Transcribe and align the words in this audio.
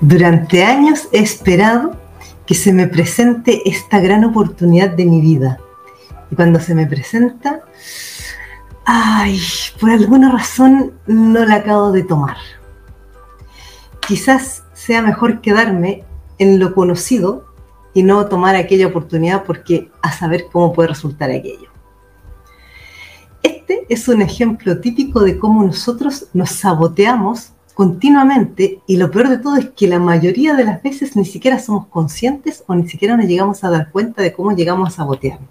Durante 0.00 0.64
años 0.64 1.08
he 1.12 1.18
esperado 1.18 1.92
que 2.46 2.54
se 2.54 2.72
me 2.72 2.86
presente 2.86 3.68
esta 3.68 4.00
gran 4.00 4.24
oportunidad 4.24 4.90
de 4.90 5.04
mi 5.04 5.20
vida. 5.20 5.58
Y 6.30 6.36
cuando 6.36 6.58
se 6.58 6.74
me 6.74 6.86
presenta, 6.86 7.60
ay, 8.86 9.38
por 9.78 9.90
alguna 9.90 10.32
razón 10.32 10.94
no 11.06 11.44
la 11.44 11.56
acabo 11.56 11.92
de 11.92 12.02
tomar. 12.02 12.38
Quizás 14.00 14.64
sea 14.72 15.02
mejor 15.02 15.42
quedarme 15.42 16.04
en 16.38 16.58
lo 16.58 16.74
conocido 16.74 17.44
y 17.92 18.02
no 18.02 18.26
tomar 18.26 18.56
aquella 18.56 18.86
oportunidad 18.86 19.44
porque 19.44 19.90
a 20.00 20.12
saber 20.12 20.46
cómo 20.50 20.72
puede 20.72 20.88
resultar 20.88 21.30
aquello. 21.30 21.68
Este 23.42 23.84
es 23.90 24.08
un 24.08 24.22
ejemplo 24.22 24.80
típico 24.80 25.20
de 25.20 25.38
cómo 25.38 25.62
nosotros 25.62 26.28
nos 26.32 26.50
saboteamos 26.50 27.52
continuamente 27.74 28.80
y 28.86 28.96
lo 28.96 29.10
peor 29.10 29.28
de 29.28 29.38
todo 29.38 29.56
es 29.56 29.70
que 29.70 29.86
la 29.86 29.98
mayoría 29.98 30.54
de 30.54 30.64
las 30.64 30.82
veces 30.82 31.16
ni 31.16 31.24
siquiera 31.24 31.58
somos 31.58 31.86
conscientes 31.86 32.64
o 32.66 32.74
ni 32.74 32.88
siquiera 32.88 33.16
nos 33.16 33.26
llegamos 33.26 33.64
a 33.64 33.70
dar 33.70 33.90
cuenta 33.90 34.22
de 34.22 34.32
cómo 34.32 34.52
llegamos 34.52 34.88
a 34.88 34.96
sabotearnos. 34.96 35.48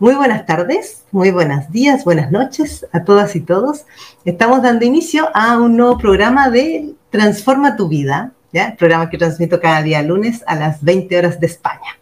Muy 0.00 0.14
buenas 0.14 0.46
tardes, 0.46 1.04
muy 1.10 1.32
buenos 1.32 1.72
días, 1.72 2.04
buenas 2.04 2.30
noches 2.30 2.86
a 2.92 3.02
todas 3.02 3.34
y 3.34 3.40
todos. 3.40 3.84
Estamos 4.24 4.62
dando 4.62 4.84
inicio 4.84 5.28
a 5.34 5.58
un 5.58 5.76
nuevo 5.76 5.98
programa 5.98 6.50
de 6.50 6.94
Transforma 7.10 7.74
tu 7.74 7.88
vida, 7.88 8.32
¿ya? 8.52 8.68
el 8.68 8.76
programa 8.76 9.10
que 9.10 9.18
transmito 9.18 9.60
cada 9.60 9.82
día 9.82 10.02
lunes 10.02 10.44
a 10.46 10.54
las 10.54 10.84
20 10.84 11.18
horas 11.18 11.40
de 11.40 11.46
España. 11.46 11.98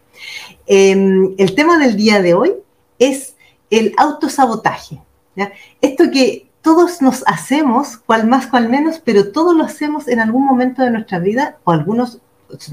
Em, 0.67 1.33
el 1.39 1.55
tema 1.55 1.79
del 1.79 1.95
día 1.95 2.21
de 2.21 2.35
hoy 2.35 2.53
es 2.99 3.35
el 3.71 3.93
autosabotaje. 3.97 5.01
¿ya? 5.35 5.51
Esto 5.81 6.11
que 6.11 6.47
todos 6.67 7.01
nos 7.01 7.23
hacemos, 7.27 7.95
cual 7.95 8.27
más, 8.27 8.47
cual 8.47 8.67
menos, 8.67 8.99
pero 9.01 9.31
todos 9.31 9.55
lo 9.55 9.63
hacemos 9.63 10.09
en 10.09 10.19
algún 10.19 10.45
momento 10.45 10.81
de 10.81 10.91
nuestra 10.91 11.17
vida 11.17 11.59
o 11.63 11.71
algunos 11.71 12.19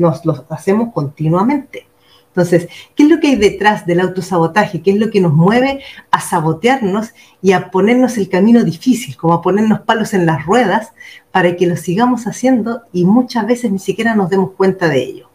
nos 0.01 0.25
lo 0.25 0.45
hacemos 0.51 0.93
continuamente. 0.93 1.87
Entonces, 2.27 2.67
¿qué 2.97 3.05
es 3.05 3.09
lo 3.09 3.20
que 3.20 3.28
hay 3.28 3.37
detrás 3.37 3.87
del 3.87 4.00
autosabotaje? 4.00 4.83
¿Qué 4.83 4.91
es 4.91 4.98
lo 4.98 5.11
que 5.11 5.20
nos 5.20 5.33
mueve 5.33 5.81
a 6.11 6.20
sabotearnos 6.20 7.12
y 7.41 7.53
a 7.53 7.70
ponernos 7.70 8.19
el 8.19 8.28
camino 8.28 8.65
difícil, 8.65 9.17
como 9.17 9.33
a 9.34 9.42
ponernos 9.42 9.83
palos 9.83 10.12
en 10.12 10.27
las 10.27 10.45
ruedas 10.45 10.91
para 11.31 11.55
que 11.55 11.69
lo 11.69 11.77
sigamos 11.77 12.27
haciendo 12.27 12.83
y 12.92 13.05
muchas 13.05 13.47
veces 13.47 13.70
ni 13.70 13.78
siquiera 13.78 14.17
nos 14.17 14.28
demos 14.28 14.50
cuenta 14.56 14.89
de 14.89 15.05
ello? 15.05 15.28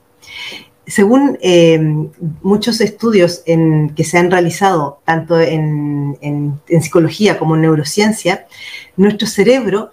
Según 0.90 1.38
eh, 1.42 1.80
muchos 2.42 2.82
estudios 2.82 3.44
que 3.46 4.04
se 4.04 4.18
han 4.18 4.32
realizado 4.32 5.02
tanto 5.06 5.40
en, 5.40 6.60
psicología 6.82 7.38
como 7.38 7.56
en 7.56 7.62
neurociencia, 7.62 8.48
nuestro 8.98 9.28
cerebro 9.28 9.92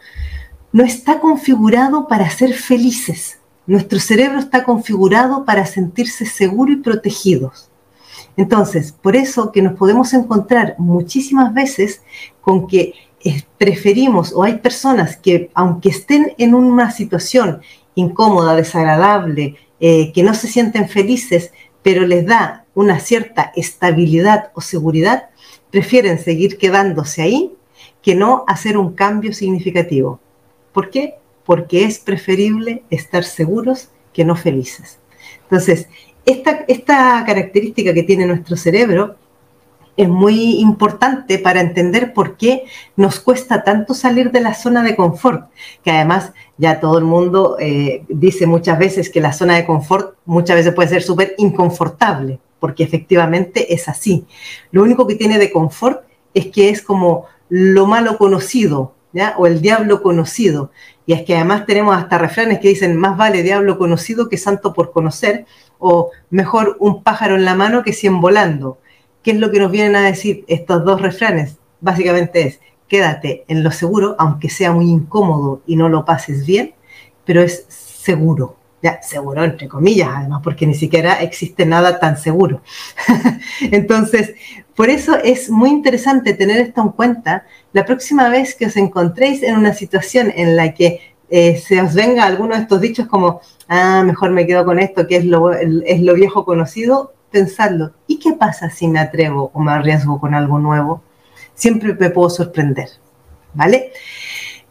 no 0.72 0.84
está 0.84 1.20
configurado 1.20 2.08
para 2.08 2.28
ser 2.30 2.55
felices. 2.55 3.38
Nuestro 3.66 3.98
cerebro 3.98 4.38
está 4.38 4.64
configurado 4.64 5.44
para 5.44 5.66
sentirse 5.66 6.25
seguro 6.25 6.72
y 6.72 6.77
protegidos. 6.77 7.70
Entonces, 8.36 8.92
por 8.92 9.16
eso 9.16 9.53
que 9.53 9.62
nos 9.62 9.75
podemos 9.75 10.12
encontrar 10.14 10.77
muchísimas 10.78 11.53
veces 11.53 12.03
con 12.41 12.66
que 12.66 12.94
eh, 13.25 13.42
preferimos 13.58 14.33
o 14.33 14.42
hay 14.42 14.58
personas 14.58 15.16
que 15.16 15.50
aunque 15.55 15.88
estén 15.88 16.33
en 16.38 16.55
una 16.55 16.91
situación 16.91 17.60
incómoda, 17.94 18.55
desagradable, 18.55 19.56
eh, 19.80 20.12
que 20.12 20.22
no 20.22 20.34
se 20.34 20.48
sienten 20.48 20.88
felices, 20.88 21.52
pero 21.82 22.06
les 22.06 22.27
da 22.27 22.64
una 22.74 22.98
cierta 23.00 23.52
estabilidad 23.56 24.50
o 24.55 24.60
seguridad, 24.60 25.30
prefieren 25.70 26.19
seguir 26.19 26.58
quedándose 26.58 27.22
ahí 27.22 27.52
que 28.02 28.14
no 28.14 28.44
hacer 28.47 28.78
un 28.78 28.94
cambio 28.94 29.32
significativo. 29.32 30.20
¿Por 30.72 30.91
qué? 30.91 31.14
Porque 31.44 31.84
es 31.84 31.98
preferible 31.98 32.82
estar 32.91 33.24
seguros 33.24 33.88
que 34.12 34.24
no 34.24 34.36
felices. 34.36 34.98
Entonces, 35.42 35.88
esta, 36.24 36.64
esta 36.69 37.22
característica 37.24 37.94
que 37.94 38.02
tiene 38.02 38.27
nuestro 38.27 38.56
cerebro 38.56 39.16
es 39.97 40.08
muy 40.08 40.61
importante 40.61 41.38
para 41.38 41.60
entender 41.60 42.12
por 42.12 42.37
qué 42.37 42.65
nos 42.97 43.19
cuesta 43.21 43.65
tanto 43.65 43.94
salir 43.94 44.31
de 44.31 44.41
la 44.41 44.54
zona 44.54 44.82
de 44.82 44.94
confort, 44.94 45.50
que 45.82 45.91
además 45.91 46.32
ya 46.59 46.81
todo 46.81 46.98
el 46.98 47.04
mundo 47.04 47.56
eh, 47.59 48.04
dice 48.09 48.47
muchas 48.47 48.78
veces 48.78 49.10
que 49.10 49.21
la 49.21 49.32
zona 49.32 49.56
de 49.56 49.66
confort 49.66 50.16
muchas 50.25 50.56
veces 50.56 50.75
puede 50.75 50.88
ser 50.88 51.03
súper 51.03 51.34
inconfortable, 51.38 52.38
porque 52.60 52.84
efectivamente 52.84 53.72
es 53.72 53.88
así. 53.88 54.26
Lo 54.71 54.82
único 54.82 55.06
que 55.06 55.15
tiene 55.15 55.38
de 55.38 55.50
confort 55.50 56.03
es 56.34 56.48
que 56.48 56.69
es 56.69 56.82
como 56.82 57.25
lo 57.48 57.87
malo 57.87 58.19
conocido, 58.19 58.94
¿ya? 59.12 59.34
o 59.38 59.47
el 59.47 59.60
diablo 59.60 60.03
conocido. 60.03 60.71
Y 61.06 61.12
es 61.12 61.22
que 61.22 61.37
además 61.37 61.65
tenemos 61.65 61.97
hasta 61.97 62.19
refranes 62.19 62.59
que 62.59 62.69
dicen, 62.69 62.97
más 62.97 63.16
vale 63.16 63.42
diablo 63.42 63.78
conocido 63.78 64.28
que 64.28 64.37
santo 64.37 64.75
por 64.75 64.92
conocer, 64.92 65.47
o 65.78 66.10
mejor 66.31 66.76
un 66.81 67.03
pájaro 67.03 67.37
en 67.37 67.44
la 67.44 67.54
mano 67.54 67.82
que 67.82 67.92
cien 67.92 68.21
volando. 68.21 68.78
¿Qué 69.26 69.32
es 69.32 69.38
lo 69.38 69.50
que 69.50 69.59
nos 69.59 69.72
vienen 69.72 69.97
a 69.97 70.03
decir 70.03 70.44
estos 70.47 70.84
dos 70.84 71.03
refranes? 71.03 71.56
Básicamente 71.81 72.42
es, 72.42 72.60
quédate 72.87 73.44
en 73.48 73.64
lo 73.64 73.72
seguro, 73.72 74.14
aunque 74.20 74.48
sea 74.48 74.70
muy 74.70 74.88
incómodo 74.88 75.62
y 75.66 75.75
no 75.75 75.88
lo 75.88 76.04
pases 76.04 76.47
bien, 76.47 76.76
pero 77.25 77.42
es 77.42 77.66
seguro. 77.69 78.54
Ya, 78.82 79.03
seguro 79.03 79.42
entre 79.42 79.66
comillas, 79.66 80.10
además, 80.15 80.42
porque 80.44 80.65
ni 80.65 80.75
siquiera 80.75 81.20
existe 81.22 81.66
nada 81.66 81.98
tan 81.98 82.16
seguro. 82.16 82.62
Entonces, 83.72 84.34
por 84.76 84.91
eso 84.91 85.16
es 85.16 85.50
muy 85.50 85.70
interesante 85.70 86.32
tener 86.32 86.60
esto 86.60 86.82
en 86.82 86.91
cuenta 86.91 87.47
la 87.72 87.84
próxima 87.84 88.28
vez 88.28 88.54
que 88.54 88.66
os 88.66 88.76
encontréis 88.76 89.42
en 89.42 89.56
una 89.56 89.75
situación 89.75 90.32
en 90.36 90.54
la 90.54 90.72
que 90.72 91.00
eh, 91.31 91.56
se 91.56 91.82
os 91.82 91.94
venga 91.94 92.22
alguno 92.22 92.54
de 92.54 92.62
estos 92.62 92.81
dichos 92.81 93.09
como, 93.09 93.41
ah, 93.66 94.04
mejor 94.06 94.31
me 94.31 94.47
quedo 94.47 94.65
con 94.65 94.78
esto, 94.78 95.09
que 95.09 95.16
es 95.16 95.25
lo, 95.25 95.50
es 95.53 96.00
lo 96.00 96.15
viejo 96.15 96.44
conocido, 96.44 97.12
pensarlo, 97.32 97.92
¿y 98.16 98.19
qué 98.19 98.32
pasa 98.32 98.71
si 98.71 98.88
me 98.88 98.99
atrevo 98.99 99.50
o 99.53 99.60
me 99.60 99.72
arriesgo 99.72 100.19
con 100.19 100.34
algo 100.34 100.59
nuevo? 100.59 101.03
Siempre 101.54 101.94
me 101.94 102.10
puedo 102.10 102.31
sorprender, 102.31 102.88
¿vale? 103.54 103.93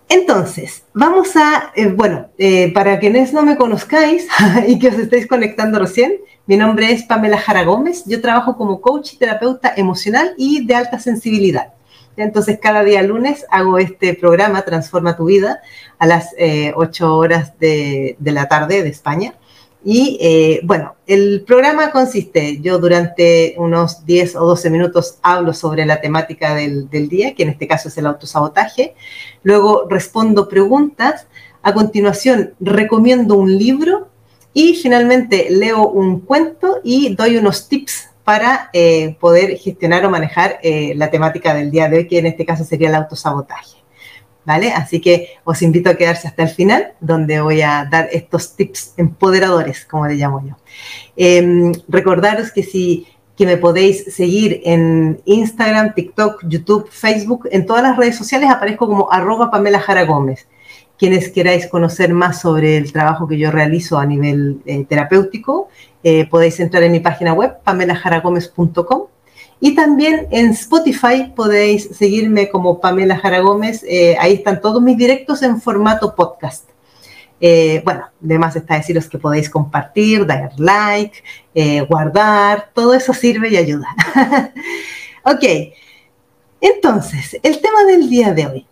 Entonces, 0.08 0.84
vamos 0.94 1.36
a, 1.36 1.72
eh, 1.76 1.88
bueno, 1.88 2.28
eh, 2.38 2.72
para 2.74 3.00
quienes 3.00 3.34
no 3.34 3.44
me 3.44 3.56
conozcáis 3.56 4.28
y 4.68 4.78
que 4.78 4.90
os 4.90 4.96
estéis 4.96 5.28
conectando 5.28 5.80
recién, 5.80 6.18
mi 6.46 6.58
nombre 6.58 6.92
es 6.92 7.04
Pamela 7.04 7.40
Jara 7.40 7.64
Gómez, 7.64 8.04
yo 8.06 8.22
trabajo 8.22 8.56
como 8.56 8.82
coach 8.82 9.14
y 9.14 9.18
terapeuta 9.18 9.74
emocional 9.76 10.34
y 10.38 10.66
de 10.66 10.76
alta 10.76 11.00
sensibilidad. 11.00 11.74
Entonces, 12.18 12.60
cada 12.62 12.84
día 12.84 13.02
lunes 13.02 13.46
hago 13.50 13.78
este 13.78 14.14
programa, 14.14 14.62
Transforma 14.62 15.18
tu 15.18 15.26
vida, 15.26 15.60
a 15.98 16.06
las 16.06 16.30
8 16.34 16.38
eh, 16.38 16.74
horas 17.08 17.60
de, 17.60 18.16
de 18.20 18.32
la 18.32 18.48
tarde 18.48 18.84
de 18.84 18.90
España. 18.90 19.34
Y 19.88 20.18
eh, 20.20 20.62
bueno, 20.64 20.96
el 21.06 21.44
programa 21.46 21.92
consiste, 21.92 22.60
yo 22.60 22.80
durante 22.80 23.54
unos 23.60 24.04
10 24.04 24.36
o 24.38 24.46
12 24.48 24.72
minutos 24.72 25.20
hablo 25.22 25.54
sobre 25.54 25.86
la 25.86 26.02
temática 26.02 26.56
del, 26.56 26.90
día, 26.90 27.36
que 27.36 27.44
en 27.44 27.50
este 27.50 27.68
caso 27.68 27.90
es 27.90 27.98
el 28.00 28.08
autosabotaje, 28.08 28.96
luego 29.44 29.86
respondo 29.88 30.50
preguntas, 30.50 31.28
a 31.62 31.72
continuación 31.74 32.56
recomiendo 32.60 33.36
un 33.36 33.56
libro 33.56 34.10
y 34.56 34.74
finalmente 34.74 35.50
leo 35.52 35.88
un 35.88 36.22
cuento 36.22 36.80
y 36.84 37.14
doy 37.14 37.38
unos 37.38 37.70
tips 37.70 38.10
para 38.24 38.72
eh, 38.74 39.16
poder 39.20 39.56
gestionar 39.60 40.04
o 40.04 40.10
manejar 40.10 40.58
eh, 40.64 40.94
la 40.96 41.12
temática 41.12 41.54
del 41.54 41.70
día 41.70 41.90
de 41.90 41.98
hoy, 41.98 42.08
que 42.08 42.18
en 42.18 42.26
este 42.26 42.44
caso 42.44 42.64
sería 42.64 42.90
el 42.90 42.96
autosabotaje. 42.96 43.85
Así 44.46 45.02
que 45.02 45.30
os 45.44 45.62
invito 45.62 45.90
a 45.90 45.96
quedarse 45.96 46.28
hasta 46.28 46.44
el 46.44 46.50
final, 46.50 46.94
donde 47.00 47.42
voy 47.42 47.62
a 47.62 47.88
dar 47.90 48.10
estos 48.12 48.56
tips 48.56 48.94
empoderadores, 48.98 49.86
como 49.86 50.08
le 50.08 50.16
llamo 50.16 50.46
yo. 50.46 50.56
Em, 51.16 51.72
recordaros 51.88 52.52
que 52.52 52.64
si 52.64 53.08
que 53.36 53.46
me 53.46 53.58
podéis 53.58 54.16
seguir 54.16 54.62
en 54.64 55.22
Instagram, 55.26 55.94
TikTok, 55.94 56.46
YouTube, 56.48 56.88
Facebook, 56.90 57.50
en 57.52 57.66
todas 57.66 57.84
las 57.84 57.98
redes 57.98 58.18
sociales 58.18 58.50
aparezco 58.50 58.88
como 58.88 59.12
arroba 59.12 59.52
Pamela 59.52 59.80
Jara 59.80 60.06
Gómez. 60.06 60.48
Quienes 60.98 61.30
queráis 61.30 61.68
conocer 61.68 62.14
más 62.14 62.40
sobre 62.40 62.78
el 62.78 62.94
trabajo 62.94 63.28
que 63.28 63.38
yo 63.38 63.52
realizo 63.52 63.98
a 63.98 64.06
nivel 64.06 64.62
eh, 64.66 64.86
terapéutico, 64.86 65.68
eh, 66.02 66.26
podéis 66.30 66.62
entrar 66.62 66.84
en 66.84 66.94
mi 66.94 67.02
página 67.02 67.34
web, 67.34 67.58
pamelajaragómez.com 67.62 69.08
y 69.66 69.74
también 69.74 70.28
en 70.30 70.52
Spotify 70.52 71.34
podéis 71.36 71.90
seguirme 71.92 72.50
como 72.50 72.80
Pamela 72.80 73.18
Jara 73.18 73.40
Gómez. 73.40 73.84
Eh, 73.90 74.16
ahí 74.20 74.34
están 74.34 74.62
todos 74.62 74.80
mis 74.80 74.96
directos 74.96 75.42
en 75.42 75.60
formato 75.60 76.14
podcast. 76.14 76.70
Eh, 77.42 77.82
bueno, 77.84 78.06
además 78.24 78.56
está 78.56 78.76
deciros 78.76 79.10
que 79.10 79.18
podéis 79.18 79.50
compartir, 79.50 80.28
dar 80.28 80.52
like, 80.60 81.18
eh, 81.56 81.82
guardar, 81.82 82.70
todo 82.76 82.94
eso 82.94 83.12
sirve 83.12 83.50
y 83.50 83.58
ayuda. 83.58 83.88
ok, 85.24 85.44
entonces, 86.62 87.36
el 87.42 87.60
tema 87.60 87.86
del 87.86 88.08
día 88.08 88.36
de 88.36 88.46
hoy. 88.46 88.68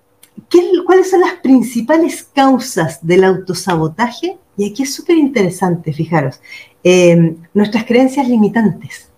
¿Cuáles 0.86 1.10
son 1.10 1.22
las 1.22 1.34
principales 1.42 2.24
causas 2.36 3.00
del 3.01 3.24
autosabotaje? 3.24 4.38
Y 4.57 4.69
aquí 4.69 4.84
es 4.84 4.94
súper 4.94 5.18
interesante, 5.18 5.92
fijaros, 5.92 6.39
nuestras 7.51 7.84
creencias 7.86 8.28
limitantes. 8.28 9.12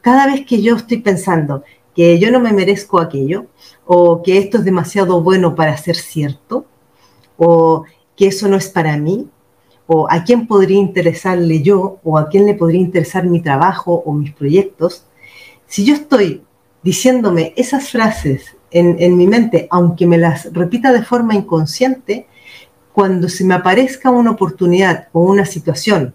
Cada 0.00 0.26
vez 0.26 0.46
que 0.46 0.62
yo 0.62 0.76
estoy 0.76 0.98
pensando 0.98 1.64
que 1.94 2.18
yo 2.18 2.30
no 2.30 2.40
me 2.40 2.52
merezco 2.52 3.00
aquello, 3.00 3.46
o 3.84 4.22
que 4.22 4.38
esto 4.38 4.58
es 4.58 4.64
demasiado 4.64 5.22
bueno 5.22 5.54
para 5.54 5.76
ser 5.76 5.96
cierto, 5.96 6.66
o 7.36 7.84
que 8.16 8.28
eso 8.28 8.48
no 8.48 8.56
es 8.56 8.68
para 8.68 8.96
mí, 8.96 9.28
o 9.86 10.06
a 10.08 10.22
quién 10.22 10.46
podría 10.46 10.78
interesarle 10.78 11.62
yo, 11.62 11.98
o 12.04 12.16
a 12.16 12.28
quién 12.28 12.46
le 12.46 12.54
podría 12.54 12.80
interesar 12.80 13.26
mi 13.26 13.40
trabajo 13.40 14.02
o 14.06 14.12
mis 14.12 14.32
proyectos, 14.32 15.04
si 15.66 15.84
yo 15.84 15.94
estoy 15.94 16.44
diciéndome 16.82 17.54
esas 17.56 17.90
frases 17.90 18.56
en, 18.70 19.16
mi 19.16 19.26
mente, 19.26 19.66
aunque 19.70 20.06
me 20.06 20.18
las 20.18 20.52
repita 20.52 20.92
de 20.92 21.02
forma 21.02 21.34
inconsciente, 21.34 22.26
cuando 22.92 23.28
se 23.28 23.44
me 23.44 23.54
aparezca 23.54 24.10
una 24.10 24.30
oportunidad 24.30 25.08
o 25.12 25.20
una 25.20 25.44
situación 25.44 26.14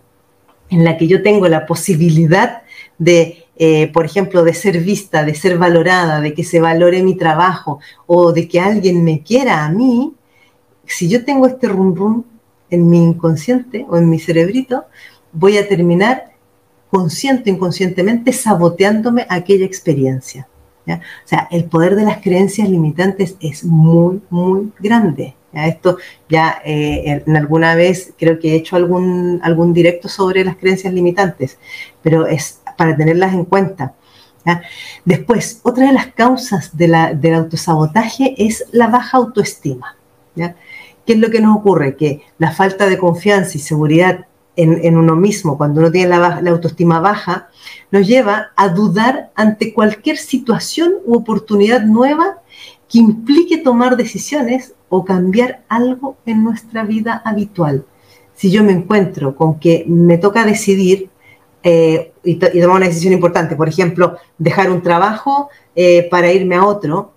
en 0.70 0.84
la 0.84 0.98
que 0.98 1.08
yo 1.08 1.22
tengo 1.22 1.48
la 1.48 1.66
posibilidad 1.66 2.64
de, 2.98 3.46
eh, 3.58 3.88
por 3.92 4.06
ejemplo, 4.06 4.44
de 4.44 4.54
ser 4.54 4.80
vista, 4.80 5.24
de 5.24 5.36
ser 5.36 5.58
valorada, 5.58 6.22
de 6.22 6.34
que 6.34 6.44
se 6.44 6.60
valore 6.60 7.04
mi 7.04 7.16
trabajo 7.16 7.80
o 8.08 8.32
de 8.32 8.48
que 8.48 8.60
alguien 8.60 9.04
me 9.04 9.22
quiera 9.22 9.66
a 9.66 9.70
mí, 9.70 10.14
si 10.86 11.10
yo 11.10 11.26
tengo 11.26 11.48
este 11.48 11.68
rum 11.68 11.96
rum 11.96 12.24
en 12.70 12.90
mi 12.90 13.04
inconsciente 13.04 13.86
o 13.90 13.98
en 13.98 14.10
mi 14.10 14.20
cerebrito, 14.20 14.86
voy 15.32 15.58
a 15.58 15.68
terminar 15.68 16.32
consciente 16.90 17.50
inconscientemente 17.50 18.32
saboteándome 18.32 19.26
aquella 19.30 19.66
experiencia. 19.66 20.48
O 20.88 21.28
sea, 21.28 21.48
el 21.52 21.66
poder 21.66 21.96
de 21.96 22.04
las 22.04 22.22
creencias 22.22 22.70
limitantes 22.70 23.36
es 23.40 23.64
muy, 23.64 24.22
muy 24.30 24.72
grande. 24.80 25.36
Esto 25.52 25.98
ya 26.30 26.62
eh, 26.66 27.24
en 27.26 27.36
alguna 27.38 27.76
vez 27.76 28.14
creo 28.18 28.40
que 28.40 28.52
he 28.52 28.56
hecho 28.56 28.76
algún, 28.76 29.40
algún 29.42 29.74
directo 29.74 30.10
sobre 30.10 30.44
las 30.44 30.58
creencias 30.58 30.94
limitantes, 30.94 31.58
pero 32.02 32.28
es 32.28 32.62
para 32.76 32.96
tenerlas 32.96 33.34
en 33.34 33.46
cuenta. 33.46 33.94
Después, 35.06 35.60
otra 35.64 35.88
de 35.88 35.94
las 35.94 36.08
causas 36.08 36.76
del 36.78 37.34
autosabotaje 37.34 38.36
es 38.38 38.66
la 38.72 38.88
baja 38.88 39.18
autoestima. 39.18 39.98
¿Qué 40.36 41.14
es 41.14 41.20
lo 41.20 41.30
que 41.30 41.42
nos 41.42 41.58
ocurre? 41.58 41.96
Que 41.96 42.22
la 42.38 42.52
falta 42.52 42.88
de 42.88 42.98
confianza 42.98 43.58
y 43.58 43.62
seguridad 43.62 44.28
en, 44.56 44.98
uno 44.98 45.16
mismo, 45.16 45.58
cuando 45.58 45.82
uno 45.82 45.92
tiene 45.92 46.10
la, 46.10 46.40
la, 46.42 46.52
autoestima 46.52 47.00
baja, 47.00 47.50
nos 47.92 48.08
lleva 48.08 48.52
a 48.56 48.70
dudar 48.70 49.32
ante 49.36 49.74
cualquier 49.74 50.18
situación 50.18 50.94
u 51.06 51.16
oportunidad 51.16 51.82
nueva 51.82 52.42
que 52.90 53.00
implique 53.00 53.58
tomar 53.58 53.98
decisiones 53.98 54.74
o 54.88 55.04
cambiar 55.04 55.64
algo 55.68 56.16
en 56.26 56.44
nuestra 56.44 56.86
vida 56.86 57.22
habitual. 57.26 57.86
Si 58.34 58.50
yo 58.50 58.64
me 58.64 58.72
encuentro 58.72 59.36
con 59.36 59.60
que 59.60 59.84
me 59.88 60.18
toca 60.18 60.46
decidir 60.46 61.10
eh, 61.64 62.14
y, 62.26 62.36
tomar 62.36 62.78
una 62.78 62.88
decisión 62.88 63.14
importante, 63.14 63.56
por 63.56 63.70
ejemplo, 63.70 64.18
dejar 64.38 64.72
un 64.72 64.82
trabajo 64.82 65.50
eh, 65.76 66.08
para 66.10 66.32
irme 66.32 66.56
a 66.56 66.66
otro, 66.66 67.14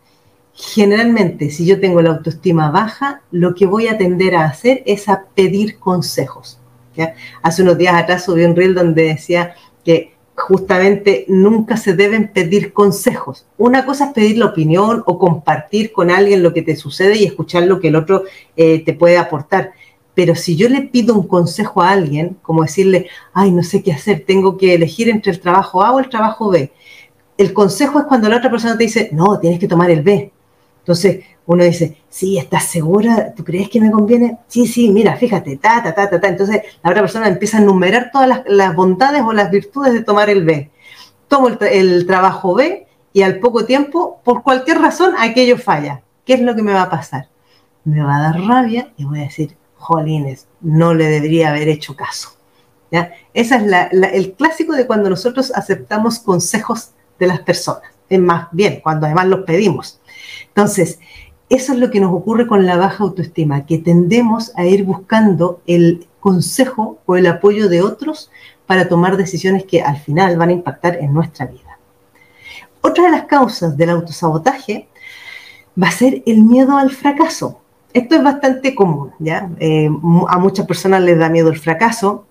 generalmente 0.53 1.51
si 1.51 1.65
yo 1.65 1.81
tengo 1.81 2.03
la 2.03 2.11
autoestima 2.11 2.71
baja, 2.71 3.23
lo 3.31 3.55
que 3.55 3.67
voy 3.67 3.89
a 3.89 3.97
tender 3.97 4.35
a 4.35 4.45
hacer 4.45 4.83
es 4.87 5.09
a 5.09 5.25
pedir 5.35 5.79
consejos. 5.79 6.61
Hace 7.43 7.63
unos 7.63 7.79
días 7.79 7.95
atrás 7.95 8.25
subí 8.25 8.45
un 8.45 8.57
reel 8.57 8.75
donde 8.75 9.05
decía 9.05 9.55
que 9.85 10.15
justamente 10.35 11.25
nunca 11.29 11.77
se 11.77 11.95
deben 11.95 12.33
pedir 12.33 12.73
consejos. 12.73 13.47
Una 13.57 13.85
cosa 13.85 14.07
es 14.07 14.13
pedir 14.13 14.39
la 14.39 14.47
opinión 14.47 15.03
o 15.07 15.19
compartir 15.19 15.93
con 15.93 16.11
alguien 16.11 16.43
lo 16.43 16.53
que 16.53 16.63
te 16.63 16.77
sucede 16.77 17.17
y 17.17 17.25
escuchar 17.25 17.65
lo 17.65 17.81
que 17.81 17.89
el 17.89 17.97
otro 17.97 18.25
eh, 18.57 18.85
te 18.85 18.95
puede 18.95 19.19
aportar. 19.19 19.73
Pero 20.19 20.35
si 20.35 20.57
yo 20.57 20.69
le 20.69 20.81
pido 20.81 21.15
un 21.15 21.29
consejo 21.29 21.81
a 21.81 21.91
alguien, 21.91 22.39
como 22.43 22.63
decirle, 22.63 23.07
ay, 23.33 23.53
no 23.53 23.63
sé 23.63 23.85
qué 23.85 23.93
hacer, 23.93 24.25
tengo 24.27 24.57
que 24.57 24.75
elegir 24.75 25.09
entre 25.09 25.31
el 25.31 25.39
trabajo 25.39 25.81
A 25.85 25.93
o 25.93 26.01
el 26.01 26.09
trabajo 26.09 26.49
B, 26.51 26.73
el 27.37 27.53
consejo 27.53 28.01
es 28.01 28.07
cuando 28.07 28.29
la 28.29 28.39
otra 28.39 28.51
persona 28.51 28.77
te 28.77 28.83
dice, 28.83 29.11
no, 29.13 29.39
tienes 29.39 29.61
que 29.61 29.69
tomar 29.69 29.93
el 29.93 30.03
B. 30.03 30.33
Entonces, 30.81 31.25
uno 31.47 31.63
dice, 31.63 31.99
sí, 32.09 32.37
¿estás 32.37 32.65
segura? 32.65 33.33
¿Tú 33.33 33.45
crees 33.45 33.69
que 33.69 33.81
me 33.81 33.93
conviene? 33.93 34.39
Sí, 34.49 34.67
sí, 34.67 34.91
mira, 34.91 35.15
fíjate, 35.17 35.57
ta, 35.57 35.85
ta, 35.85 35.95
ta, 35.95 36.21
ta. 36.21 36.27
Entonces 36.27 36.63
la 36.83 36.91
otra 36.91 37.03
persona 37.03 37.29
empieza 37.29 37.59
a 37.59 37.63
enumerar 37.63 38.11
todas 38.13 38.43
las, 38.45 38.75
bondades 38.75 39.23
o 39.23 39.33
las 39.33 39.53
virtudes 39.53 39.93
de 39.93 40.03
tomar 40.03 40.31
el 40.31 40.45
B. 40.45 40.69
Tomo 41.29 41.47
el, 41.47 42.07
trabajo 42.09 42.57
B 42.57 42.89
y 43.13 43.23
al 43.23 43.39
poco 43.39 43.67
tiempo, 43.67 44.21
por 44.25 44.43
cualquier 44.43 44.81
razón, 44.81 45.13
aquello 45.17 45.59
falla. 45.59 46.03
¿Qué 46.25 46.35
es 46.35 46.41
lo 46.41 46.57
que 46.57 46.65
me 46.65 46.73
va 46.73 46.83
a 46.83 46.91
pasar? 46.91 47.29
Me 47.85 48.03
va 48.03 48.17
a 48.17 48.33
dar 48.33 48.41
rabia 48.41 48.93
y 48.97 49.05
voy 49.05 49.21
a 49.21 49.23
decir, 49.23 49.58
jolines, 49.79 50.47
no 50.61 50.95
le 50.95 51.07
debería 51.07 51.51
haber 51.51 51.69
hecho 51.69 51.97
caso. 51.97 52.31
¿Ya? 52.91 53.13
Ese 53.35 53.57
es 53.57 54.13
el 54.13 54.33
clásico 54.33 54.73
de 54.73 54.87
cuando 54.87 55.11
nosotros 55.11 55.53
aceptamos 55.55 56.19
consejos 56.19 56.91
de 57.19 57.27
las 57.27 57.41
personas. 57.41 57.83
Es 58.09 58.19
más 58.19 58.49
bien, 58.53 58.81
cuando 58.81 59.07
además 59.07 59.27
los 59.27 59.45
pedimos. 59.45 60.01
Entonces, 60.49 60.99
eso 61.51 61.73
es 61.73 61.79
lo 61.79 61.91
que 61.91 62.01
nos 62.01 62.13
ocurre 62.13 62.47
con 62.47 62.67
la 62.67 62.77
baja 62.77 63.05
autoestima, 63.05 63.67
que 63.67 63.79
tendemos 63.79 64.53
a 64.57 64.65
ir 64.65 64.85
buscando 64.85 65.61
el 65.67 66.07
consejo 66.21 66.99
o 67.07 67.17
el 67.17 67.27
apoyo 67.27 67.69
de 67.69 67.83
otros 67.83 68.31
para 68.67 68.89
tomar 68.89 69.17
decisiones 69.17 69.65
que 69.65 69.83
al 69.83 69.99
final 69.99 70.37
van 70.37 70.51
a 70.51 70.53
impactar 70.53 70.97
en 70.97 71.15
nuestra 71.15 71.47
vida. 71.47 71.79
Otra 72.81 73.05
de 73.05 73.11
las 73.11 73.25
causas 73.25 73.77
del 73.77 73.91
autosabotaje 73.91 74.89
va 75.81 75.89
a 75.89 75.93
ser 75.93 76.23
el 76.27 76.43
miedo 76.43 76.77
al 76.77 76.91
fracaso. 76.91 77.61
Esto 77.93 78.17
es 78.17 78.23
bastante 78.23 78.75
común, 78.75 79.13
¿ya? 79.19 79.49
Eh, 79.59 79.89
a 80.29 80.39
muchas 80.39 80.67
personas 80.67 81.03
les 81.03 81.19
da 81.19 81.31
miedo 81.31 81.49
el 81.49 81.59
fracaso, 81.59 82.27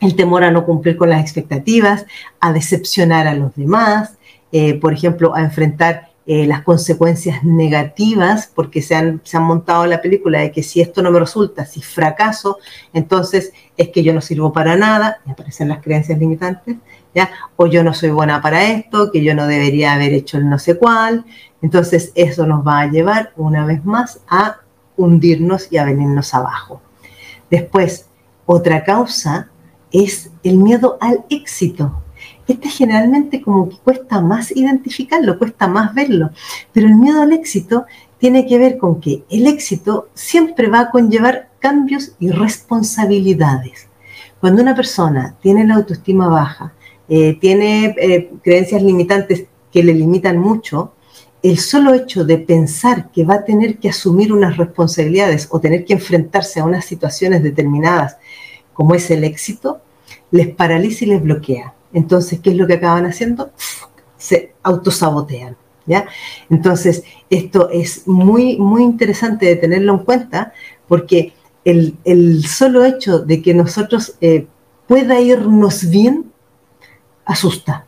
el 0.00 0.16
temor 0.16 0.44
a 0.44 0.50
no 0.50 0.64
cumplir 0.66 0.96
con 0.96 1.10
las 1.10 1.20
expectativas, 1.20 2.06
a 2.40 2.52
decepcionar 2.52 3.26
a 3.26 3.34
los 3.34 3.54
demás, 3.54 4.16
eh, 4.52 4.74
por 4.74 4.92
ejemplo, 4.92 5.34
a 5.34 5.42
enfrentar 5.42 6.08
eh, 6.26 6.44
las 6.44 6.62
consecuencias 6.62 7.44
negativas, 7.44 8.50
porque 8.52 8.82
se 8.82 8.96
han, 8.96 9.20
se 9.22 9.36
han 9.36 9.44
montado 9.44 9.86
la 9.86 10.02
película 10.02 10.40
de 10.40 10.50
que 10.50 10.64
si 10.64 10.80
esto 10.80 11.00
no 11.00 11.12
me 11.12 11.20
resulta, 11.20 11.64
si 11.64 11.82
fracaso, 11.82 12.58
entonces 12.92 13.52
es 13.76 13.90
que 13.90 14.02
yo 14.02 14.12
no 14.12 14.20
sirvo 14.20 14.52
para 14.52 14.74
nada, 14.76 15.20
y 15.24 15.30
aparecen 15.30 15.68
las 15.68 15.82
creencias 15.82 16.18
limitantes, 16.18 16.76
¿ya? 17.14 17.30
o 17.54 17.68
yo 17.68 17.84
no 17.84 17.94
soy 17.94 18.10
buena 18.10 18.42
para 18.42 18.64
esto, 18.64 19.12
que 19.12 19.22
yo 19.22 19.36
no 19.36 19.46
debería 19.46 19.94
haber 19.94 20.12
hecho 20.14 20.36
el 20.36 20.48
no 20.50 20.58
sé 20.58 20.76
cuál, 20.76 21.24
entonces 21.62 22.10
eso 22.16 22.44
nos 22.44 22.66
va 22.66 22.80
a 22.80 22.90
llevar 22.90 23.32
una 23.36 23.64
vez 23.64 23.84
más 23.84 24.18
a 24.28 24.56
hundirnos 24.96 25.68
y 25.70 25.78
a 25.78 25.84
venirnos 25.84 26.34
abajo. 26.34 26.80
Después, 27.50 28.06
otra 28.44 28.84
causa 28.84 29.50
es 29.92 30.30
el 30.42 30.58
miedo 30.58 30.98
al 31.00 31.24
éxito 31.30 32.02
este 32.48 32.68
generalmente 32.68 33.42
como 33.42 33.68
que 33.68 33.76
cuesta 33.78 34.20
más 34.20 34.54
identificarlo, 34.54 35.38
cuesta 35.38 35.66
más 35.66 35.94
verlo, 35.94 36.30
pero 36.72 36.86
el 36.86 36.94
miedo 36.94 37.22
al 37.22 37.32
éxito 37.32 37.86
tiene 38.18 38.46
que 38.46 38.58
ver 38.58 38.78
con 38.78 39.00
que 39.00 39.24
el 39.30 39.46
éxito 39.46 40.08
siempre 40.14 40.68
va 40.68 40.80
a 40.80 40.90
conllevar 40.90 41.50
cambios 41.58 42.12
y 42.18 42.30
responsabilidades. 42.30 43.88
Cuando 44.40 44.62
una 44.62 44.74
persona 44.74 45.36
tiene 45.40 45.66
la 45.66 45.74
autoestima 45.74 46.28
baja, 46.28 46.72
eh, 47.08 47.36
tiene 47.40 47.94
eh, 47.98 48.30
creencias 48.42 48.82
limitantes 48.82 49.46
que 49.72 49.82
le 49.82 49.94
limitan 49.94 50.38
mucho, 50.38 50.92
el 51.48 51.58
solo 51.58 51.94
hecho 51.94 52.24
de 52.24 52.38
pensar 52.38 53.12
que 53.12 53.24
va 53.24 53.34
a 53.34 53.44
tener 53.44 53.78
que 53.78 53.88
asumir 53.88 54.32
unas 54.32 54.56
responsabilidades 54.56 55.46
o 55.52 55.60
tener 55.60 55.84
que 55.84 55.92
enfrentarse 55.92 56.58
a 56.58 56.64
unas 56.64 56.84
situaciones 56.84 57.40
determinadas 57.40 58.16
como 58.72 58.96
es 58.96 59.10
el 59.12 59.22
éxito, 59.22 59.80
les 60.32 60.48
paraliza 60.48 61.04
y 61.04 61.08
les 61.08 61.22
bloquea. 61.22 61.72
Entonces, 61.92 62.40
¿qué 62.40 62.50
es 62.50 62.56
lo 62.56 62.66
que 62.66 62.74
acaban 62.74 63.06
haciendo? 63.06 63.52
Se 64.18 64.54
autosabotean. 64.64 65.56
¿ya? 65.86 66.08
Entonces, 66.50 67.04
esto 67.30 67.70
es 67.70 68.08
muy, 68.08 68.58
muy 68.58 68.82
interesante 68.82 69.46
de 69.46 69.56
tenerlo 69.56 69.92
en 69.92 70.00
cuenta 70.00 70.52
porque 70.88 71.32
el, 71.64 72.44
solo 72.44 72.84
hecho 72.84 73.20
de 73.20 73.40
que 73.40 73.54
nosotros 73.54 74.16
eh, 74.20 74.48
pueda 74.88 75.20
irnos 75.20 75.88
bien 75.88 76.32
asusta. 77.24 77.86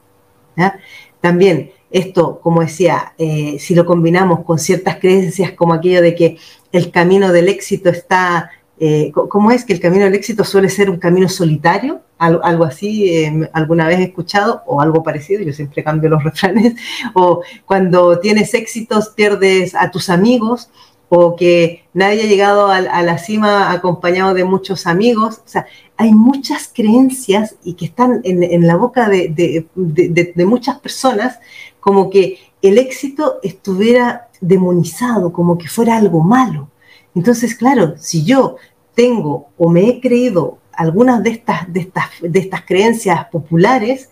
También 1.20 1.72
esto, 1.90 2.40
como 2.40 2.61
decía, 2.61 3.14
eh, 3.18 3.57
si 3.59 3.75
lo 3.75 3.87
combinamos 3.87 4.45
con 4.45 4.59
ciertas 4.59 4.97
creencias 4.97 5.52
como 5.52 5.75
aquello 5.75 6.02
de 6.02 6.14
que 6.14 6.37
el 6.73 6.90
camino 6.90 7.33
del 7.33 7.49
éxito 7.49 7.88
está 7.88 8.50
eh, 8.80 9.11
¿cómo 9.12 9.50
es 9.50 9.64
que 9.64 9.73
el 9.73 9.80
camino 9.80 10.04
del 10.04 10.14
éxito 10.14 10.45
suele 10.45 10.68
ser 10.68 10.88
un 10.88 10.99
camino 10.99 11.28
solitario? 11.28 12.02
algo 12.18 12.64
así, 12.64 13.09
eh, 13.14 13.49
alguna 13.52 13.87
vez 13.87 14.00
he 14.00 14.04
escuchado, 14.04 14.62
o 14.66 14.80
algo 14.80 15.04
parecido, 15.04 15.40
yo 15.42 15.52
siempre 15.52 15.85
cambio 15.85 16.11
los 16.11 16.25
refranes, 16.25 16.75
o 17.14 17.42
cuando 17.64 18.18
tienes 18.18 18.54
éxitos 18.54 19.11
pierdes 19.11 19.76
a 19.76 19.92
tus 19.92 20.11
amigos, 20.11 20.68
o 21.09 21.37
que 21.37 21.85
nadie 21.95 22.23
ha 22.23 22.26
llegado 22.26 22.66
a, 22.66 22.80
la 22.80 23.18
cima 23.18 23.71
acompañado 23.71 24.35
de 24.35 24.45
muchos 24.45 24.87
amigos. 24.87 25.38
O 25.38 25.49
sea, 25.49 25.66
hay 25.97 26.12
muchas 26.12 26.71
creencias 26.75 27.54
y 27.62 27.75
que 27.75 27.87
están 27.87 28.21
en, 28.25 28.66
la 28.66 28.76
boca 28.76 29.09
de, 29.09 29.64
de 29.75 30.45
muchas 30.45 30.80
personas 30.80 31.38
como 31.88 32.11
que 32.11 32.38
el 32.61 32.76
éxito 32.76 33.38
estuviera 33.42 34.28
demonizado, 34.42 35.33
como 35.33 35.57
que 35.57 35.68
fuera 35.68 35.97
algo 35.97 36.21
malo. 36.21 36.68
Entonces, 37.14 37.54
claro, 37.54 37.95
si 37.97 38.26
yo 38.26 38.57
tengo 38.95 39.49
o 39.57 39.71
me 39.71 39.88
he 39.88 39.99
creído 39.99 40.59
algunas 40.71 41.23
de 41.23 41.30
estas, 41.30 41.73
de 41.73 41.80
estas, 41.80 42.11
de 42.21 42.38
estas 42.40 42.61
creencias 42.66 43.25
populares, 43.28 44.11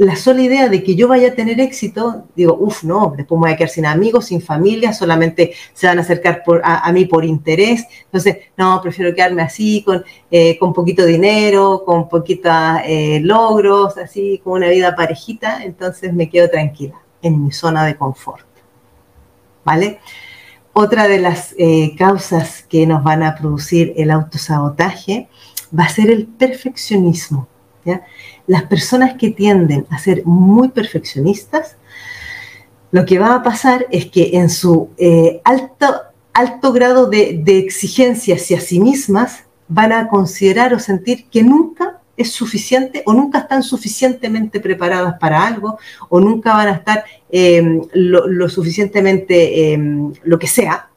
la 0.00 0.16
sola 0.16 0.40
idea 0.40 0.70
de 0.70 0.82
que 0.82 0.96
yo 0.96 1.08
vaya 1.08 1.28
a 1.28 1.34
tener 1.34 1.60
éxito, 1.60 2.24
digo, 2.34 2.56
uff, 2.58 2.84
no, 2.84 3.12
después 3.14 3.38
me 3.38 3.48
voy 3.48 3.52
a 3.52 3.56
quedar 3.58 3.68
sin 3.68 3.84
amigos, 3.84 4.24
sin 4.28 4.40
familia, 4.40 4.94
solamente 4.94 5.52
se 5.74 5.86
van 5.86 5.98
a 5.98 6.00
acercar 6.00 6.42
a, 6.64 6.90
mí 6.90 7.04
por 7.04 7.22
interés. 7.22 7.84
Entonces, 8.06 8.38
no, 8.56 8.80
prefiero 8.80 9.14
quedarme 9.14 9.42
así, 9.42 9.82
con, 9.82 10.02
eh, 10.30 10.58
con 10.58 10.72
poquito 10.72 11.04
dinero, 11.04 11.82
con 11.84 12.08
poquitos 12.08 12.50
eh, 12.86 13.20
logros, 13.22 13.98
así, 13.98 14.40
con 14.42 14.54
una 14.54 14.70
vida 14.70 14.96
parejita, 14.96 15.62
entonces 15.64 16.14
me 16.14 16.30
quedo 16.30 16.48
tranquila 16.48 16.94
en 17.20 17.44
mi 17.44 17.52
zona 17.52 17.84
de 17.84 17.96
confort. 17.96 18.46
¿Vale? 19.66 20.00
Otra 20.72 21.08
de 21.08 21.20
las 21.20 21.54
eh, 21.58 21.94
causas 21.98 22.62
que 22.62 22.86
nos 22.86 23.04
van 23.04 23.22
a 23.22 23.34
producir 23.34 23.92
el 23.98 24.10
autosabotaje 24.10 25.28
va 25.78 25.84
a 25.84 25.90
ser 25.90 26.10
el 26.10 26.26
perfeccionismo. 26.26 27.48
Las 28.50 28.64
personas 28.64 29.14
que 29.14 29.30
tienden 29.30 29.86
a 29.90 29.98
ser 29.98 30.26
muy 30.26 30.70
perfeccionistas, 30.70 31.76
lo 32.90 33.04
que 33.06 33.20
va 33.20 33.36
a 33.36 33.42
pasar 33.44 33.86
es 33.90 34.06
que 34.06 34.30
en 34.34 34.50
su 34.50 34.90
eh, 34.98 35.40
alto, 35.44 35.86
alto 36.32 36.72
grado 36.72 37.06
de, 37.06 37.40
de 37.44 37.58
exigencia 37.58 38.34
hacia 38.34 38.60
sí 38.60 38.80
mismas, 38.80 39.44
van 39.68 39.92
a 39.92 40.08
considerar 40.08 40.74
o 40.74 40.80
sentir 40.80 41.26
que 41.30 41.44
nunca 41.44 42.00
es 42.16 42.32
suficiente 42.32 43.04
o 43.06 43.12
nunca 43.12 43.38
están 43.38 43.62
suficientemente 43.62 44.58
preparadas 44.58 45.14
para 45.20 45.46
algo 45.46 45.78
o 46.08 46.20
nunca 46.20 46.52
van 46.54 46.68
a 46.68 46.72
estar 46.72 47.04
em, 47.30 47.80
lo, 47.92 48.48
suficientemente, 48.48 49.72
em, 49.72 50.12
lo 50.24 50.38
que 50.40 50.48
sea, 50.48 50.90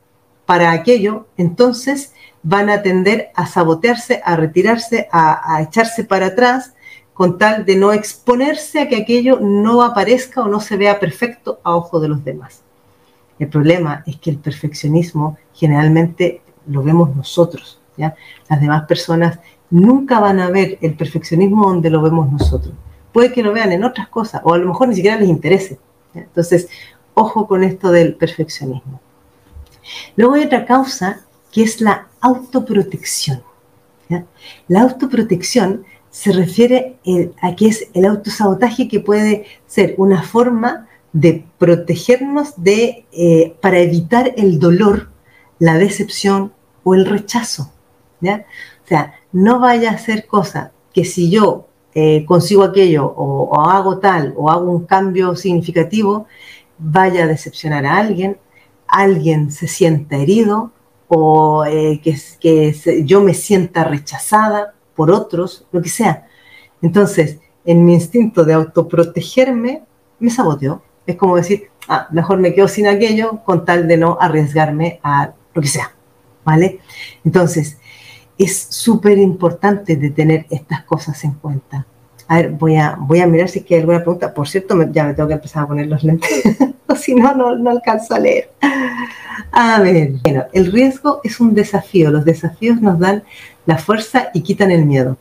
para 0.46 0.72
aquello, 0.72 1.28
entonces 1.38 2.14
van 2.42 2.70
a 2.70 2.82
tender 2.82 3.30
a 3.36 3.46
sabotearse, 3.46 4.22
a 4.26 4.36
retirarse, 4.36 5.08
a, 5.12 5.62
echarse 5.62 6.04
para 6.04 6.28
atrás 6.28 6.74
con 7.14 7.38
tal 7.38 7.66
de 7.66 7.76
no 7.76 7.94
exponerse 7.94 8.82
a 8.82 8.90
que 8.90 8.96
aquello 8.96 9.40
no 9.40 9.84
aparezca 9.84 10.42
o 10.42 10.48
no 10.48 10.60
se 10.60 10.78
vea 10.78 11.00
perfecto 11.00 11.60
a 11.64 11.76
ojo 11.76 12.00
de 12.00 12.08
los 12.08 12.24
demás. 12.24 12.62
El 13.40 13.50
problema 13.50 14.04
es 14.06 14.18
que 14.18 14.30
el 14.30 14.38
perfeccionismo 14.38 15.38
generalmente 15.54 16.42
lo 16.68 16.84
vemos 16.84 17.16
nosotros, 17.16 17.80
¿ya? 17.98 18.16
Las 18.50 18.62
demás 18.62 18.86
personas 18.86 19.40
nunca 19.70 20.20
van 20.20 20.40
a 20.40 20.50
ver 20.50 20.78
el 20.82 20.96
perfeccionismo 20.96 21.68
donde 21.68 21.90
lo 21.90 22.02
vemos 22.02 22.32
nosotros. 22.32 22.74
Puede 23.12 23.32
que 23.32 23.44
lo 23.44 23.54
vean 23.54 23.72
en 23.72 23.84
otras 23.84 24.08
cosas 24.08 24.42
o 24.44 24.54
a 24.54 24.58
lo 24.58 24.68
mejor 24.68 24.88
ni 24.88 24.96
siquiera 24.96 25.18
les 25.18 25.30
interese. 25.30 25.80
Entonces, 26.14 26.68
ojo 27.14 27.48
con 27.48 27.64
esto 27.64 27.92
del 27.92 28.16
perfeccionismo. 28.16 29.00
Luego 30.16 30.36
hay 30.36 30.46
otra 30.46 30.66
causa 30.66 31.22
que 31.52 31.64
es 31.64 31.82
la 31.82 32.08
autoprotección. 32.22 33.44
La 34.68 34.82
autoprotección 34.82 35.86
se 36.14 36.32
refiere 36.32 37.00
a 37.42 37.56
que 37.56 37.66
es 37.66 37.90
el 37.96 38.06
autosabotaje 38.06 38.88
que 38.88 39.00
puede 39.00 39.48
ser 39.66 39.96
una 39.98 40.22
forma 40.22 40.88
de 41.12 41.44
protegernos 41.58 42.54
de, 42.56 43.08
eh, 43.12 43.56
para 43.60 43.80
evitar 43.80 44.32
el 44.38 44.60
dolor, 44.60 45.10
la 45.58 45.80
decepción 45.80 46.54
o 46.84 46.94
el 46.94 47.08
rechazo. 47.08 47.74
¿ya? 48.22 48.46
O 48.86 48.88
sea, 48.88 49.16
no 49.32 49.60
vaya 49.60 49.90
a 49.90 49.98
ser 49.98 50.28
cosa 50.28 50.72
que 50.94 51.04
si 51.04 51.32
yo 51.32 51.66
eh, 51.96 52.26
consigo 52.26 52.62
aquello 52.62 53.08
o, 53.08 53.68
hago 53.68 53.98
tal 53.98 54.36
o 54.38 54.52
hago 54.52 54.70
un 54.70 54.86
cambio 54.86 55.36
significativo, 55.36 56.28
vaya 56.78 57.24
a 57.24 57.28
decepcionar 57.28 57.88
a 57.88 57.98
alguien, 57.98 58.38
alguien 58.88 59.52
se 59.52 59.68
sienta 59.68 60.18
herido 60.18 60.72
o 61.08 61.66
eh, 61.66 62.00
que, 62.04 62.16
que 62.40 63.04
yo 63.04 63.22
me 63.22 63.34
sienta 63.34 63.84
rechazada 63.84 64.76
por 64.96 65.12
otros, 65.12 65.66
lo 65.72 65.82
que 65.82 65.90
sea. 65.90 66.28
Entonces, 66.82 67.40
en 67.66 67.86
mi 67.86 67.94
instinto 67.94 68.44
de 68.44 68.54
autoprotegerme, 68.54 69.84
me 70.20 70.30
saboteó. 70.30 70.82
Es 71.06 71.16
como 71.16 71.36
decir, 71.36 71.70
ah, 71.88 72.08
mejor 72.12 72.38
me 72.40 72.54
quedo 72.54 72.68
sin 72.68 72.88
aquello 72.88 73.42
con 73.44 73.66
tal 73.66 73.88
de 73.88 73.98
no 73.98 74.18
arriesgarme 74.20 75.00
a 75.04 75.34
lo 75.54 75.62
que 75.62 75.68
sea. 75.68 75.94
¿Vale? 76.46 76.80
Entonces, 77.24 77.78
es 78.38 78.58
súper 78.70 79.18
importante 79.18 79.96
de 79.96 80.10
tener 80.10 80.46
estas 80.50 80.84
cosas 80.84 81.24
en 81.24 81.34
cuenta. 81.34 81.86
A 82.28 82.38
ver, 82.38 82.52
voy 82.52 82.76
a, 82.78 82.96
voy 83.00 83.20
a 83.20 83.28
mirar 83.28 83.50
si 83.50 83.66
hay 83.70 83.80
alguna 83.80 84.00
pregunta. 84.00 84.34
Por 84.34 84.48
cierto, 84.48 84.82
ya 84.92 85.06
me 85.06 85.14
tengo 85.14 85.28
que 85.28 85.36
empezar 85.36 85.64
a 85.64 85.68
poner 85.68 85.88
los 85.88 86.04
lentes, 86.04 86.44
o 86.88 86.96
si 86.96 87.16
no, 87.16 87.34
no, 87.36 87.70
alcanzo 87.70 88.16
a 88.16 88.20
leer. 88.20 88.50
A 89.52 89.80
ver, 89.82 90.14
bueno, 90.24 90.46
el 90.54 90.72
riesgo 90.72 91.22
es 91.24 91.40
un 91.40 91.54
desafío. 91.54 92.12
Los 92.12 92.26
desafíos 92.26 92.82
nos 92.82 92.98
dan 93.00 93.24
la 93.66 93.78
fuerza 93.78 94.30
y 94.34 94.42
quitan 94.42 94.72
el 94.72 94.86
miedo. 94.86 95.18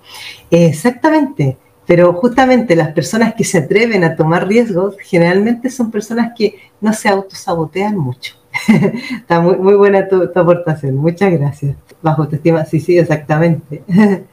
Exactamente. 0.51 1.57
Pero 1.87 2.13
justamente 2.15 2.77
las 2.77 2.93
personas 2.93 3.35
que 3.35 3.45
se 3.45 3.59
atreven 3.59 4.05
a 4.05 4.15
tomar 4.17 4.47
riesgos 4.47 4.97
generalmente 5.01 5.69
son 5.69 5.91
personas 5.91 6.33
que 6.37 6.57
no 6.81 6.93
se 6.93 7.09
autosabotean 7.09 7.99
mucho. 7.99 8.35
Está 9.17 9.41
muy, 9.41 9.57
muy 9.57 9.75
buena 9.75 10.09
tu, 10.09 10.23
aportación, 10.23 10.97
muchas 10.97 11.33
gracias. 11.33 11.77
Bajo 12.01 12.23
autoestima, 12.23 12.65
sí, 12.65 12.81
sí, 12.81 12.99
exactamente. 12.99 13.83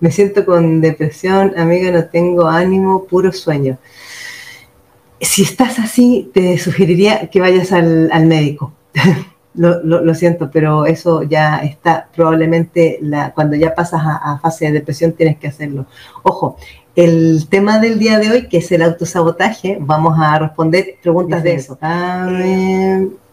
Me 0.00 0.10
siento 0.10 0.44
con 0.44 0.80
depresión, 0.80 1.54
amiga, 1.56 1.90
no 1.90 2.04
tengo 2.04 2.46
ánimo, 2.46 3.04
puro 3.04 3.32
sueño. 3.32 3.78
Si 5.20 5.42
estás 5.42 5.78
así, 5.78 6.30
te 6.34 6.58
sugeriría 6.58 7.30
que 7.30 7.40
vayas 7.40 7.72
al, 7.72 8.26
médico. 8.26 8.72
Lo, 9.54 10.14
siento, 10.14 10.50
pero 10.50 10.84
eso 10.86 11.22
ya 11.22 11.58
está 11.58 12.08
probablemente 12.14 12.98
la, 13.00 13.32
cuando 13.32 13.56
ya 13.56 13.74
pasas 13.74 14.02
a, 14.04 14.16
a, 14.16 14.38
fase 14.38 14.66
de 14.66 14.72
depresión 14.72 15.12
tienes 15.12 15.38
que 15.38 15.48
hacerlo. 15.48 15.86
Ojo, 16.22 16.56
el 16.96 17.46
tema 17.48 17.78
del 17.78 17.98
día 17.98 18.18
de 18.18 18.30
hoy, 18.30 18.48
que 18.48 18.58
es 18.58 18.72
el 18.72 18.82
autosabotaje, 18.82 19.78
vamos 19.80 20.18
a 20.18 20.38
responder 20.38 20.96
preguntas 21.02 21.42
de 21.42 21.54
eso. 21.54 21.78
Amén 21.80 23.24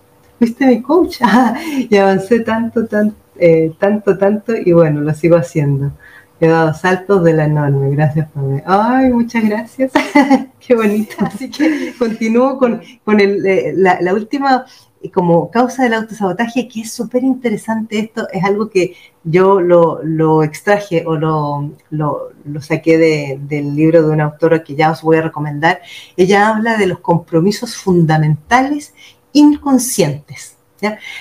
fuiste 0.41 0.65
mi 0.65 0.81
coach. 0.81 1.19
y 1.89 1.95
avancé 1.97 2.39
tanto, 2.39 2.87
tanto, 2.87 3.15
eh, 3.35 3.71
tanto, 3.77 4.17
tanto, 4.17 4.53
y 4.55 4.71
bueno, 4.73 5.01
lo 5.01 5.13
sigo 5.13 5.35
haciendo. 5.35 5.91
He 6.39 6.47
dado 6.47 6.73
saltos 6.73 7.23
de 7.23 7.33
la 7.33 7.45
enorme, 7.45 7.91
gracias 7.91 8.27
Pamela. 8.31 8.63
Ay, 8.65 9.11
muchas 9.11 9.43
gracias, 9.43 9.91
qué 10.59 10.75
bonita. 10.75 11.25
Así 11.25 11.51
que 11.51 11.93
continúo 11.99 12.57
con, 12.57 12.81
con 13.05 13.19
el, 13.19 13.45
eh, 13.45 13.73
la, 13.75 14.13
última 14.15 14.65
como 15.09 15.49
causa 15.49 15.83
del 15.83 15.95
autosabotaje, 15.95 16.67
que 16.67 16.81
es 16.81 16.91
súper 16.91 17.23
interesante 17.23 17.99
esto, 17.99 18.27
es 18.31 18.43
algo 18.43 18.69
que 18.69 18.95
yo 19.23 19.59
lo, 19.59 20.01
lo 20.03 20.43
extraje 20.43 21.03
o 21.05 21.15
lo, 21.15 21.71
lo, 21.89 22.61
saqué 22.61 22.97
de, 22.97 23.39
del 23.41 23.75
libro 23.75 24.03
de 24.03 24.13
una 24.13 24.25
autora 24.25 24.63
que 24.63 24.75
ya 24.75 24.91
os 24.91 25.01
voy 25.01 25.17
a 25.17 25.21
recomendar. 25.21 25.81
Ella 26.17 26.49
habla 26.49 26.77
de 26.77 26.87
los 26.87 26.99
compromisos 26.99 27.75
fundamentales 27.75 28.93
inconscientes. 29.33 30.57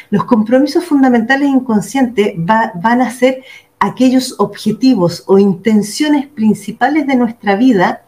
Los 0.09 0.25
compromisos 0.25 0.85
fundamentales 0.85 1.49
inconscientes 1.49 2.33
van 2.37 3.03
a 3.03 3.11
ser 3.11 3.45
aquellos 3.79 4.35
objetivos 4.39 5.25
o 5.27 5.39
intenciones 5.39 6.27
principales 6.27 7.07
de 7.07 7.17
nuestra 7.17 7.57
vida, 7.57 8.05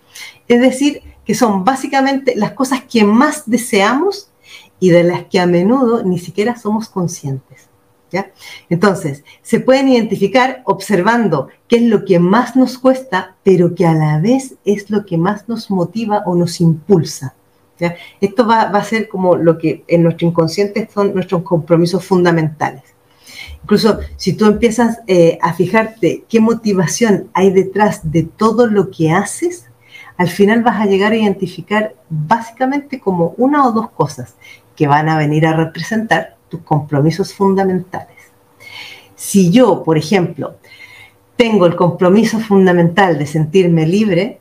es 0.48 0.60
decir, 0.60 1.02
que 1.24 1.34
son 1.34 1.64
básicamente 1.64 2.34
las 2.36 2.52
cosas 2.52 2.82
que 2.82 3.04
más 3.04 3.44
deseamos 3.46 4.31
y 4.82 4.90
de 4.90 5.04
las 5.04 5.26
que 5.26 5.38
a 5.38 5.46
menudo 5.46 6.02
ni 6.02 6.18
siquiera 6.18 6.58
somos 6.58 6.88
conscientes. 6.88 7.68
¿ya? 8.10 8.32
Entonces, 8.68 9.22
se 9.40 9.60
pueden 9.60 9.88
identificar 9.88 10.60
observando 10.64 11.50
qué 11.68 11.76
es 11.76 11.82
lo 11.82 12.04
que 12.04 12.18
más 12.18 12.56
nos 12.56 12.78
cuesta, 12.78 13.36
pero 13.44 13.76
que 13.76 13.86
a 13.86 13.94
la 13.94 14.18
vez 14.18 14.56
es 14.64 14.90
lo 14.90 15.06
que 15.06 15.16
más 15.16 15.48
nos 15.48 15.70
motiva 15.70 16.24
o 16.26 16.34
nos 16.34 16.60
impulsa. 16.60 17.36
Esto 18.20 18.44
va, 18.44 18.62
a 18.62 18.84
ser 18.84 19.08
como 19.08 19.36
lo 19.36 19.56
que 19.56 19.84
en 19.86 20.02
nuestro 20.02 20.26
inconsciente 20.26 20.88
son 20.92 21.14
nuestros 21.14 21.42
compromisos 21.42 22.04
fundamentales. 22.04 22.82
Incluso 23.62 24.00
si 24.16 24.32
tú 24.32 24.46
empiezas 24.46 24.98
eh, 25.06 25.38
a 25.40 25.52
fijarte 25.54 26.24
qué 26.28 26.40
motivación 26.40 27.30
hay 27.34 27.52
detrás 27.52 28.10
de 28.10 28.24
todo 28.24 28.66
lo 28.66 28.90
que 28.90 29.12
haces, 29.12 29.68
al 30.16 30.28
final 30.28 30.62
vas 30.62 30.80
a 30.80 30.86
llegar 30.86 31.12
a 31.12 31.16
identificar 31.16 31.94
básicamente 32.08 33.00
como 33.00 33.34
una 33.36 33.66
o 33.66 33.72
dos 33.72 33.90
cosas 33.90 34.36
que 34.76 34.86
van 34.86 35.08
a 35.08 35.18
venir 35.18 35.46
a 35.46 35.56
representar 35.56 36.36
tus 36.48 36.60
compromisos 36.62 37.34
fundamentales. 37.34 38.16
Si 39.14 39.50
yo, 39.50 39.82
por 39.84 39.96
ejemplo, 39.96 40.56
tengo 41.36 41.66
el 41.66 41.76
compromiso 41.76 42.38
fundamental 42.40 43.18
de 43.18 43.26
sentirme 43.26 43.86
libre, 43.86 44.40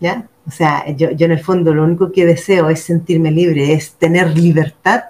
¿ya? 0.00 0.28
O 0.46 0.50
sea, 0.50 0.88
yo, 0.90 1.08
en 1.10 1.30
el 1.30 1.38
fondo 1.38 1.72
lo 1.72 1.84
único 1.84 2.10
que 2.10 2.26
deseo 2.26 2.68
es 2.68 2.82
sentirme 2.82 3.30
libre, 3.30 3.72
es 3.72 3.92
tener 3.92 4.36
libertad. 4.36 5.04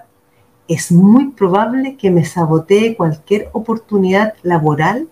Es 0.67 0.91
muy 0.91 1.31
probable 1.31 1.97
que 1.97 2.11
me 2.11 2.23
sabotee 2.23 2.95
cualquier 2.95 3.49
oportunidad 3.53 4.35
laboral 4.43 5.07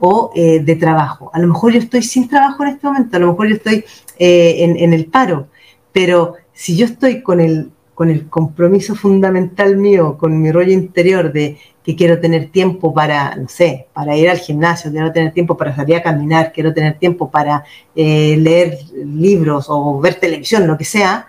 o 0.00 0.32
eh, 0.34 0.58
de 0.58 0.74
trabajo. 0.76 1.30
A 1.32 1.38
lo 1.38 1.46
mejor 1.46 1.72
yo 1.72 1.78
estoy 1.78 2.02
sin 2.02 2.28
trabajo 2.28 2.64
en 2.64 2.70
este 2.70 2.86
momento, 2.86 3.16
a 3.16 3.20
lo 3.20 3.28
mejor 3.28 3.48
yo 3.48 3.54
estoy 3.54 3.84
eh, 4.18 4.56
en, 4.58 4.92
el 4.92 5.06
paro, 5.06 5.46
pero 5.92 6.34
si 6.52 6.76
yo 6.76 6.86
estoy 6.86 7.22
con 7.22 7.40
el 7.40 7.70
con 7.94 8.10
el 8.10 8.28
compromiso 8.28 8.94
fundamental 8.94 9.76
mío, 9.76 10.16
con 10.18 10.40
mi 10.40 10.50
rollo 10.50 10.72
interior 10.72 11.32
de 11.32 11.58
que 11.84 11.96
quiero 11.96 12.20
tener 12.20 12.50
tiempo 12.50 12.94
para, 12.94 13.36
no 13.36 13.48
sé, 13.48 13.88
para 13.92 14.16
ir 14.16 14.30
al 14.30 14.38
gimnasio, 14.38 14.90
quiero 14.90 15.12
tener 15.12 15.32
tiempo 15.32 15.56
para 15.56 15.74
salir 15.74 15.96
a 15.96 16.02
caminar, 16.02 16.52
quiero 16.52 16.72
tener 16.72 16.98
tiempo 16.98 17.30
para 17.30 17.64
eh, 17.94 18.36
leer 18.38 18.78
libros 19.04 19.66
o 19.68 20.00
ver 20.00 20.14
televisión, 20.14 20.66
lo 20.66 20.78
que 20.78 20.84
sea, 20.84 21.28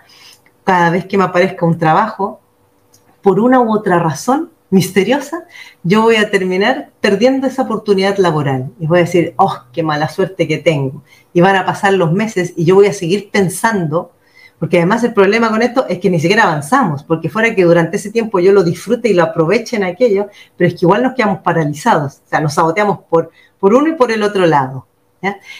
cada 0.64 0.90
vez 0.90 1.06
que 1.06 1.18
me 1.18 1.24
aparezca 1.24 1.66
un 1.66 1.78
trabajo, 1.78 2.40
por 3.20 3.40
una 3.40 3.60
u 3.60 3.72
otra 3.72 3.98
razón 3.98 4.50
misteriosa, 4.70 5.46
yo 5.82 6.02
voy 6.02 6.16
a 6.16 6.30
terminar 6.30 6.90
perdiendo 7.00 7.46
esa 7.46 7.62
oportunidad 7.62 8.18
laboral. 8.18 8.70
Y 8.78 8.86
voy 8.86 8.98
a 8.98 9.02
decir, 9.02 9.34
oh, 9.36 9.56
qué 9.72 9.82
mala 9.82 10.08
suerte 10.08 10.48
que 10.48 10.58
tengo. 10.58 11.02
Y 11.32 11.40
van 11.40 11.56
a 11.56 11.64
pasar 11.64 11.94
los 11.94 12.12
meses 12.12 12.52
y 12.56 12.64
yo 12.64 12.74
voy 12.74 12.86
a 12.86 12.92
seguir 12.92 13.30
pensando 13.30 14.12
porque 14.64 14.78
además 14.78 15.04
el 15.04 15.12
problema 15.12 15.50
con 15.50 15.60
esto 15.60 15.84
es 15.90 15.98
que 15.98 16.08
ni 16.08 16.18
siquiera 16.18 16.44
avanzamos, 16.44 17.02
porque 17.02 17.28
fuera 17.28 17.54
que 17.54 17.64
durante 17.64 17.98
ese 17.98 18.10
tiempo 18.10 18.40
yo 18.40 18.50
lo 18.50 18.64
disfrute 18.64 19.10
y 19.10 19.12
lo 19.12 19.22
aproveche 19.22 19.76
en 19.76 19.84
aquello, 19.84 20.28
pero 20.56 20.68
es 20.68 20.72
que 20.72 20.86
igual 20.86 21.02
nos 21.02 21.12
quedamos 21.12 21.40
paralizados, 21.40 22.22
o 22.24 22.28
sea, 22.30 22.40
nos 22.40 22.54
saboteamos 22.54 23.00
por, 23.10 23.30
por 23.60 23.74
uno 23.74 23.90
y 23.90 23.92
por 23.92 24.10
el 24.10 24.22
otro 24.22 24.46
lado. 24.46 24.86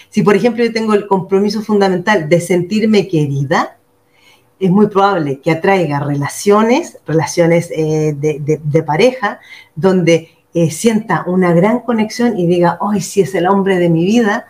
Si, 0.08 0.22
por 0.22 0.34
ejemplo, 0.34 0.64
yo 0.64 0.72
tengo 0.72 0.94
el 0.94 1.06
compromiso 1.06 1.60
fundamental 1.60 2.30
de 2.30 2.40
sentirme 2.40 3.06
querida, 3.06 3.76
es 4.58 4.70
muy 4.70 4.86
probable 4.86 5.38
que 5.42 5.50
atraiga 5.50 6.00
relaciones, 6.00 6.96
relaciones 7.06 7.70
eh, 7.76 8.14
de, 8.16 8.82
pareja, 8.84 9.38
donde 9.74 10.30
eh, 10.54 10.70
sienta 10.70 11.24
una 11.26 11.52
gran 11.52 11.80
conexión 11.80 12.38
y 12.38 12.46
diga, 12.46 12.78
hoy 12.80 13.02
sí 13.02 13.20
es 13.20 13.34
el 13.34 13.48
hombre 13.48 13.76
de 13.76 13.90
mi 13.90 14.06
vida, 14.06 14.46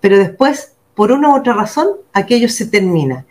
pero 0.00 0.18
después, 0.18 0.72
por 0.96 1.12
una 1.12 1.28
u 1.28 1.36
otra 1.36 1.52
razón, 1.52 1.90
aquello 2.12 2.48
se 2.48 2.66
termina. 2.66 3.24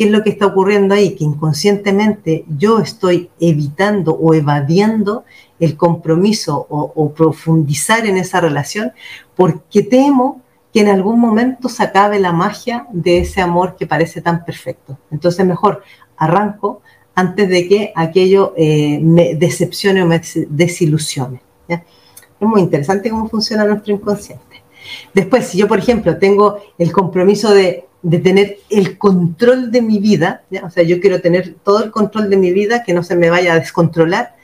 ¿Qué 0.00 0.06
es 0.06 0.12
lo 0.12 0.22
que 0.22 0.30
está 0.30 0.46
ocurriendo 0.46 0.94
ahí? 0.94 1.14
Que 1.14 1.24
inconscientemente 1.24 2.46
yo 2.56 2.78
estoy 2.78 3.28
evitando 3.38 4.14
o 4.14 4.32
evadiendo 4.32 5.26
el 5.58 5.76
compromiso 5.76 6.66
o, 6.70 7.12
profundizar 7.12 8.06
en 8.06 8.16
esa 8.16 8.40
relación 8.40 8.92
porque 9.36 9.82
temo 9.82 10.40
que 10.72 10.80
en 10.80 10.88
algún 10.88 11.20
momento 11.20 11.68
se 11.68 11.82
acabe 11.82 12.18
la 12.18 12.32
magia 12.32 12.86
de 12.90 13.18
ese 13.18 13.42
amor 13.42 13.76
que 13.76 13.86
parece 13.86 14.22
tan 14.22 14.42
perfecto. 14.42 14.96
Entonces 15.10 15.44
mejor 15.44 15.82
arranco 16.16 16.80
antes 17.14 17.50
de 17.50 17.68
que 17.68 17.92
aquello 17.94 18.54
eh, 18.56 19.00
me 19.02 19.34
decepcione 19.34 20.02
o 20.02 20.06
me 20.06 20.22
desilusione. 20.48 21.42
Es 21.68 21.82
muy 22.40 22.62
interesante 22.62 23.10
cómo 23.10 23.28
funciona 23.28 23.66
nuestro 23.66 23.92
inconsciente. 23.92 24.62
Después, 25.12 25.46
si 25.46 25.58
yo, 25.58 25.68
por 25.68 25.78
ejemplo, 25.78 26.16
tengo 26.16 26.58
el 26.78 26.90
compromiso 26.90 27.52
de 27.52 27.89
de 28.02 28.18
tener 28.18 28.58
el 28.70 28.96
control 28.96 29.70
de 29.70 29.82
mi 29.82 29.98
vida, 29.98 30.42
o 30.62 30.70
sea, 30.70 30.82
yo 30.82 31.00
quiero 31.00 31.20
tener 31.20 31.54
todo 31.62 31.84
el 31.84 31.90
control 31.90 32.30
de 32.30 32.36
mi 32.36 32.52
vida, 32.52 32.82
que 32.82 32.94
no 32.94 33.02
se 33.02 33.16
me 33.16 33.30
vaya 33.30 33.52
a 33.52 33.58
descontrolar, 33.58 34.34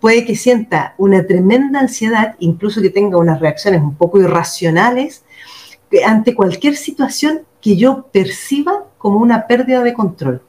puede 0.00 0.24
que 0.24 0.36
sienta 0.36 0.94
una 0.98 1.26
tremenda 1.26 1.80
ansiedad, 1.80 2.34
incluso 2.38 2.80
que 2.80 2.90
tenga 2.90 3.18
unas 3.18 3.40
reacciones 3.40 3.82
un 3.82 3.94
poco 3.94 4.20
irracionales 4.20 5.24
ante 6.04 6.34
cualquier 6.34 6.76
situación 6.76 7.42
que 7.60 7.76
yo 7.76 8.08
perciba 8.12 8.84
como 8.98 9.18
una 9.18 9.46
pérdida 9.46 9.82
de 9.82 9.94
control. 9.94 10.42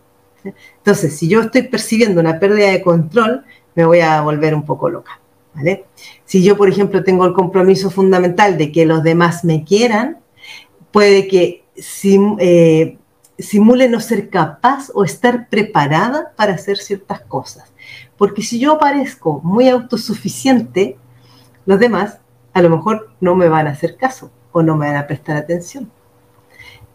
Entonces, 0.77 1.15
si 1.17 1.27
yo 1.27 1.41
estoy 1.41 1.63
percibiendo 1.63 2.21
una 2.21 2.39
pérdida 2.39 2.69
de 2.69 2.81
control, 2.81 3.43
me 3.75 3.85
voy 3.85 3.99
a 3.99 4.21
volver 4.21 4.55
un 4.55 4.65
poco 4.65 4.89
loca. 4.89 5.19
¿vale? 5.53 5.85
Si 6.25 6.43
yo, 6.43 6.57
por 6.57 6.69
ejemplo, 6.69 7.03
tengo 7.03 7.25
el 7.25 7.33
compromiso 7.33 7.89
fundamental 7.89 8.57
de 8.57 8.71
que 8.71 8.85
los 8.85 9.03
demás 9.03 9.43
me 9.43 9.63
quieran, 9.63 10.19
puede 10.91 11.27
que 11.27 11.64
eh, 12.39 12.97
simule 13.37 13.89
no 13.89 13.99
ser 13.99 14.29
capaz 14.29 14.91
o 14.93 15.03
estar 15.03 15.49
preparada 15.49 16.33
para 16.35 16.53
hacer 16.53 16.77
ciertas 16.77 17.21
cosas. 17.21 17.71
Porque 18.17 18.41
si 18.41 18.59
yo 18.59 18.77
parezco 18.77 19.41
muy 19.43 19.69
autosuficiente, 19.69 20.97
los 21.65 21.79
demás 21.79 22.19
a 22.53 22.61
lo 22.61 22.69
mejor 22.69 23.11
no 23.19 23.35
me 23.35 23.49
van 23.49 23.67
a 23.67 23.71
hacer 23.71 23.97
caso 23.97 24.31
o 24.51 24.63
no 24.63 24.77
me 24.77 24.87
van 24.87 24.95
a 24.95 25.07
prestar 25.07 25.35
atención. 25.35 25.91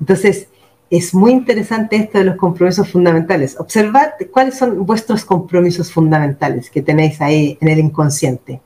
Entonces, 0.00 0.48
es 0.88 1.14
muy 1.14 1.32
interesante 1.32 1.96
esto 1.96 2.18
de 2.18 2.24
los 2.24 2.36
compromisos 2.36 2.88
fundamentales. 2.88 3.58
Observad 3.60 4.12
cuáles 4.32 4.56
son 4.56 4.84
vuestros 4.84 5.24
compromisos 5.24 5.92
fundamentales 5.92 6.70
que 6.70 6.82
tenéis 6.82 7.20
ahí 7.20 7.58
en 7.60 7.68
el 7.68 7.78
inconsciente. 7.78 8.60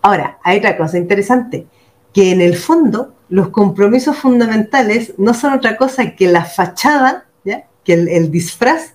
Ahora, 0.00 0.38
hay 0.42 0.58
otra 0.58 0.76
cosa 0.78 0.96
interesante, 0.96 1.66
que 2.12 2.30
en 2.30 2.40
el 2.40 2.56
fondo 2.56 3.14
los 3.32 3.48
compromisos 3.48 4.18
fundamentales 4.18 5.14
no 5.16 5.32
son 5.32 5.54
otra 5.54 5.78
cosa 5.78 6.14
que 6.14 6.26
la 6.26 6.44
fachada, 6.44 7.24
¿ya? 7.46 7.64
que 7.82 7.94
el, 7.94 8.30
disfraz 8.30 8.92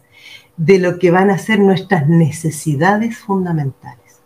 de 0.58 0.78
lo 0.78 1.00
que 1.00 1.10
van 1.10 1.32
a 1.32 1.40
ser 1.40 1.60
nuestras 1.60 2.08
necesidades 2.08 3.18
fundamentales. 3.18 4.22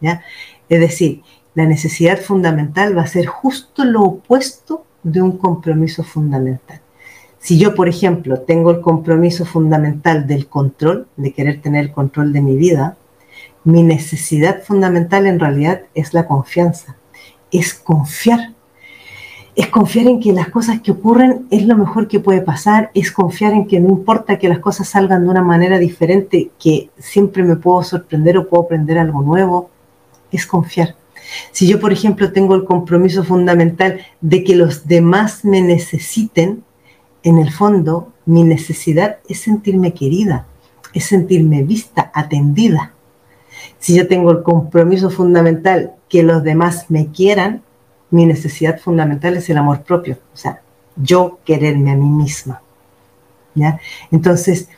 ¿ya? 0.00 0.22
Es 0.68 0.78
decir, 0.78 1.22
la 1.56 1.66
necesidad 1.66 2.20
fundamental 2.20 2.96
va 2.96 3.02
a 3.02 3.08
ser 3.08 3.26
justo 3.26 3.84
lo 3.84 4.02
opuesto 4.02 4.86
de 5.02 5.20
un 5.20 5.36
compromiso 5.38 6.04
fundamental. 6.04 6.80
Si 7.40 7.58
yo, 7.58 7.74
por 7.74 7.88
ejemplo, 7.88 8.42
tengo 8.42 8.70
el 8.70 8.80
compromiso 8.80 9.44
fundamental 9.44 10.28
del 10.28 10.46
control, 10.46 11.08
de 11.16 11.32
querer 11.32 11.60
tener 11.60 11.86
el 11.86 11.92
control 11.92 12.32
de 12.32 12.42
mi 12.42 12.54
vida, 12.54 12.96
mi 13.64 13.82
necesidad 13.82 14.62
fundamental 14.62 15.26
en 15.26 15.40
realidad 15.40 15.82
es 15.94 16.14
la 16.14 16.28
confianza, 16.28 16.96
es 17.50 17.74
confiar 17.74 18.52
es 19.54 19.68
confiar 19.68 20.06
en 20.06 20.20
que 20.20 20.32
las 20.32 20.48
cosas 20.48 20.80
que 20.80 20.92
ocurren 20.92 21.46
es 21.50 21.66
lo 21.66 21.76
mejor 21.76 22.08
que 22.08 22.20
puede 22.20 22.40
pasar, 22.40 22.90
es 22.94 23.12
confiar 23.12 23.52
en 23.52 23.66
que 23.66 23.80
no 23.80 23.88
importa 23.88 24.38
que 24.38 24.48
las 24.48 24.60
cosas 24.60 24.88
salgan 24.88 25.24
de 25.24 25.30
una 25.30 25.42
manera 25.42 25.78
diferente, 25.78 26.50
que 26.58 26.90
siempre 26.98 27.42
me 27.42 27.56
puedo 27.56 27.82
sorprender 27.82 28.38
o 28.38 28.48
puedo 28.48 28.64
aprender 28.64 28.98
algo 28.98 29.20
nuevo, 29.20 29.70
es 30.30 30.46
confiar. 30.46 30.96
Si 31.50 31.66
yo, 31.66 31.80
por 31.80 31.92
ejemplo, 31.92 32.32
tengo 32.32 32.54
el 32.54 32.64
compromiso 32.64 33.24
fundamental 33.24 34.00
de 34.20 34.42
que 34.42 34.56
los 34.56 34.86
demás 34.86 35.44
me 35.44 35.60
necesiten, 35.60 36.64
en 37.22 37.38
el 37.38 37.52
fondo 37.52 38.12
mi 38.24 38.44
necesidad 38.44 39.18
es 39.28 39.40
sentirme 39.40 39.92
querida, 39.92 40.46
es 40.94 41.04
sentirme 41.04 41.62
vista, 41.62 42.10
atendida. 42.14 42.94
Si 43.78 43.94
yo 43.94 44.08
tengo 44.08 44.30
el 44.30 44.42
compromiso 44.42 45.10
fundamental 45.10 45.92
que 46.08 46.22
los 46.22 46.42
demás 46.42 46.86
me 46.88 47.08
quieran, 47.08 47.62
mi 48.12 48.26
necesidad 48.26 48.78
fundamental 48.78 49.36
es 49.36 49.50
el 49.50 49.56
amor 49.56 49.82
propio, 49.82 50.18
o 50.32 50.36
sea, 50.36 50.60
yo 50.96 51.38
quererme 51.44 51.92
a 51.92 51.96
mí 51.96 52.08
misma. 52.08 52.62
¿ya? 53.54 53.80
Entonces, 54.10 54.68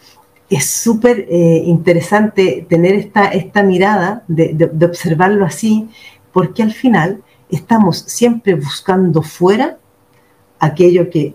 es 0.49 0.67
súper 0.67 1.27
eh, 1.29 1.63
interesante 1.67 2.65
tener 2.69 2.95
esta, 2.95 3.27
esta 3.29 3.63
mirada 3.63 4.23
de, 4.29 4.71
observarlo 4.85 5.45
así, 5.45 5.89
porque 6.33 6.63
al 6.63 6.73
final 6.73 7.23
estamos 7.51 7.99
siempre 7.99 8.55
buscando 8.55 9.21
fuera 9.23 9.79
aquello 10.61 11.11
que, 11.11 11.35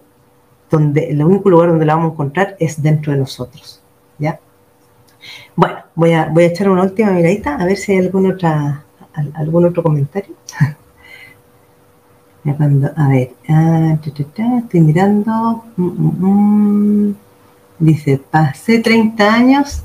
donde 0.70 1.10
el 1.10 1.22
único 1.22 1.50
lugar 1.50 1.70
donde 1.70 1.86
la 1.86 1.96
vamos 1.96 2.12
a 2.12 2.14
encontrar 2.14 2.56
es 2.60 2.82
dentro 2.82 3.12
de 3.12 3.20
nosotros. 3.20 3.82
¿ya? 4.18 4.40
Bueno, 5.54 5.80
voy 5.96 6.14
a, 6.14 6.30
voy 6.30 6.46
a 6.46 6.48
echar 6.48 6.70
una 6.70 6.84
última 6.84 7.12
miradita 7.12 7.56
a 7.56 7.66
ver 7.66 7.76
si 7.76 7.92
hay 7.92 8.00
algún, 8.00 8.32
otra, 8.32 8.86
algún 9.34 9.66
otro 9.66 9.84
comentario. 9.84 10.34
a 12.46 13.08
ver, 13.10 13.32
ah, 13.48 13.98
estoy 14.04 14.82
mirando. 14.82 15.64
Mm, 15.76 15.88
mm, 15.88 17.08
mm. 17.08 17.16
dice, 17.80 18.20
pasé 18.32 18.80
30 18.80 19.34
años 19.34 19.84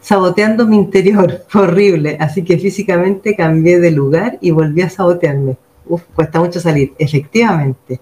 saboteando 0.00 0.66
mi 0.66 0.76
interior. 0.76 1.44
Horrible. 1.54 2.16
Así 2.20 2.44
que 2.44 2.58
físicamente 2.58 3.34
cambié 3.34 3.80
de 3.80 3.90
lugar 3.90 4.38
y 4.40 4.50
volví 4.52 4.82
a 4.82 4.90
sabotearme. 4.90 5.56
Uf, 5.86 6.02
cuesta 6.14 6.40
mucho 6.40 6.60
salir. 6.60 6.94
Efectivamente, 6.98 8.00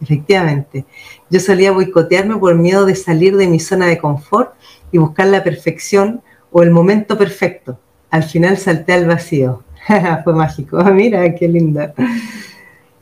efectivamente. 0.00 0.84
Yo 1.30 1.40
solía 1.40 1.72
boicotearme 1.72 2.36
por 2.36 2.54
miedo 2.54 2.86
de 2.86 2.94
salir 2.94 3.36
de 3.36 3.46
mi 3.46 3.60
zona 3.60 3.86
de 3.86 3.98
confort 3.98 4.54
y 4.90 4.98
buscar 4.98 5.26
la 5.28 5.44
perfección 5.44 6.22
o 6.50 6.62
el 6.62 6.70
momento 6.70 7.18
perfecto. 7.18 7.78
Al 8.10 8.22
final 8.22 8.56
salté 8.56 8.92
al 8.92 9.06
vacío. 9.06 9.62
Fue 10.24 10.32
mágico. 10.32 10.82
Mira, 10.92 11.34
qué 11.34 11.48
linda. 11.48 11.94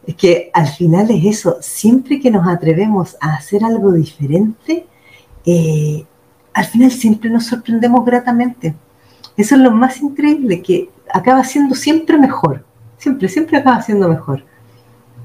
Es 0.07 0.15
que 0.17 0.51
al 0.53 0.67
final 0.69 1.11
es 1.11 1.25
eso, 1.25 1.59
siempre 1.61 2.21
que 2.21 2.31
nos 2.31 2.47
atrevemos 2.47 3.17
a 3.21 3.35
hacer 3.35 3.65
algo 3.65 3.93
diferente, 3.93 4.87
eh, 5.45 6.05
al 6.53 6.65
final 6.65 6.91
siempre 6.91 7.31
nos 7.31 7.47
sorprendemos 7.47 8.05
gratamente. 8.05 8.75
Eso 9.37 9.55
es 9.55 9.61
lo 9.61 9.71
más 9.71 10.01
increíble, 10.01 10.63
que 10.63 10.91
acaba 11.13 11.45
siendo 11.45 11.75
siempre 11.75 12.19
mejor, 12.19 12.65
siempre, 12.99 13.29
siempre 13.29 13.59
acaba 13.59 13.83
siendo 13.83 14.09
mejor. 14.09 14.45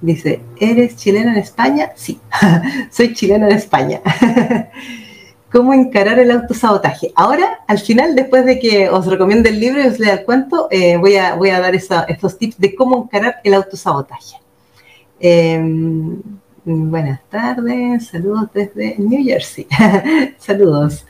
Dice, 0.02 0.42
¿eres 0.60 0.98
chilena 0.98 1.32
en 1.32 1.40
España? 1.40 1.92
Sí, 1.96 2.20
soy 2.92 3.14
chilena 3.14 3.50
en 3.50 3.56
España. 3.56 4.02
¿Cómo 5.52 5.74
encarar 5.74 6.20
el 6.20 6.32
autosabotaje? 6.32 7.14
Ahora, 7.16 7.62
al 7.68 7.80
final, 7.80 8.14
después 8.14 8.46
de 8.46 8.60
que 8.60 8.90
os 8.90 9.06
recomiende 9.06 9.50
el 9.50 9.60
libro 9.60 9.82
y 9.82 9.88
os 9.88 10.00
lea 10.00 10.16
el 10.16 10.26
cuento, 10.26 10.68
eh, 10.70 10.98
voy, 10.98 11.16
a, 11.16 11.60
dar 11.60 11.74
estos 11.74 12.38
tips 12.38 12.60
de 12.60 12.76
cómo 12.76 13.04
encarar 13.04 13.38
el 13.44 13.54
autosabotaje. 13.54 14.36
Em, 15.28 16.22
buenas 16.64 17.20
tardes, 17.32 18.10
saludos 18.10 18.48
desde 18.54 18.96
New 19.00 19.24
Jersey. 19.24 19.66
saludos. 20.38 21.04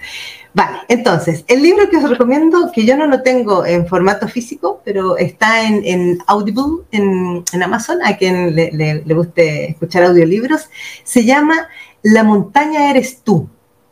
Vale, 0.54 0.78
entonces, 0.88 1.43
el 1.49 1.62
libro 1.62 1.89
que 1.89 1.97
os 1.97 2.10
recomiendo, 2.10 2.71
que 2.73 2.86
yo 2.86 2.95
no 2.95 3.08
lo 3.08 3.23
tengo 3.23 3.65
en 3.65 3.86
formato 3.86 4.30
físico, 4.30 4.82
pero 4.86 5.17
está 5.17 5.63
en, 5.67 6.17
Audible, 6.28 6.86
en, 6.91 7.43
Amazon, 7.62 7.97
a 8.06 8.15
quien 8.15 8.56
le, 8.56 9.04
guste 9.13 9.71
escuchar 9.71 10.06
audiolibros, 10.06 10.69
se 11.04 11.25
llama 11.25 11.67
La 12.01 12.23
montaña 12.23 12.89
eres 12.91 13.19
tú, 13.21 13.49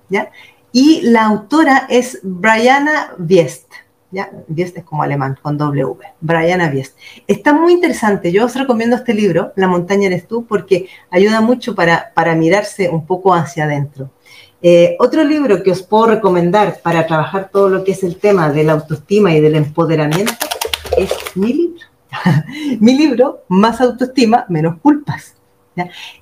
¿ya? 0.08 0.32
Y 0.72 1.02
la 1.02 1.26
autora 1.26 1.86
es 1.90 2.20
Brianna 2.24 3.12
Viest, 3.18 3.70
¿ya? 4.14 4.32
Es 4.56 4.74
como 4.86 5.04
alemán, 5.04 5.38
con 5.42 5.58
W, 5.58 5.98
Brianna 6.22 6.70
Viest. 6.70 6.98
Está 7.28 7.52
muy 7.52 7.74
interesante, 7.74 8.32
yo 8.32 8.46
os 8.46 8.56
recomiendo 8.56 8.96
este 8.96 9.14
libro, 9.14 9.52
La 9.56 9.68
montaña 9.68 10.08
eres 10.08 10.28
tú, 10.28 10.46
porque 10.46 10.88
ayuda 11.10 11.42
mucho 11.42 11.76
para, 11.76 12.12
para 12.14 12.36
mirarse 12.36 12.90
un 12.90 13.06
poco 13.06 13.34
hacia 13.34 13.66
adentro. 13.66 14.12
Eh, 14.62 14.96
otro 15.00 15.26
libro 15.26 15.62
que 15.62 15.72
os 15.72 15.84
puedo 15.84 16.06
recomendar 16.06 16.80
para 16.82 17.06
trabajar 17.06 17.50
todo 17.52 17.68
lo 17.68 17.84
que 17.84 17.92
es 17.92 18.04
el 18.04 18.16
tema 18.16 18.50
de 18.50 18.64
la 18.64 18.74
autoestima 18.74 19.34
y 19.34 19.42
del 19.42 19.56
empoderamiento 19.56 20.34
es 20.98 21.12
mi 21.36 21.52
libro. 21.54 21.86
mi 22.80 22.98
libro, 22.98 23.44
Más 23.50 23.82
autoestima, 23.82 24.46
menos 24.48 24.80
culpas. 24.80 25.36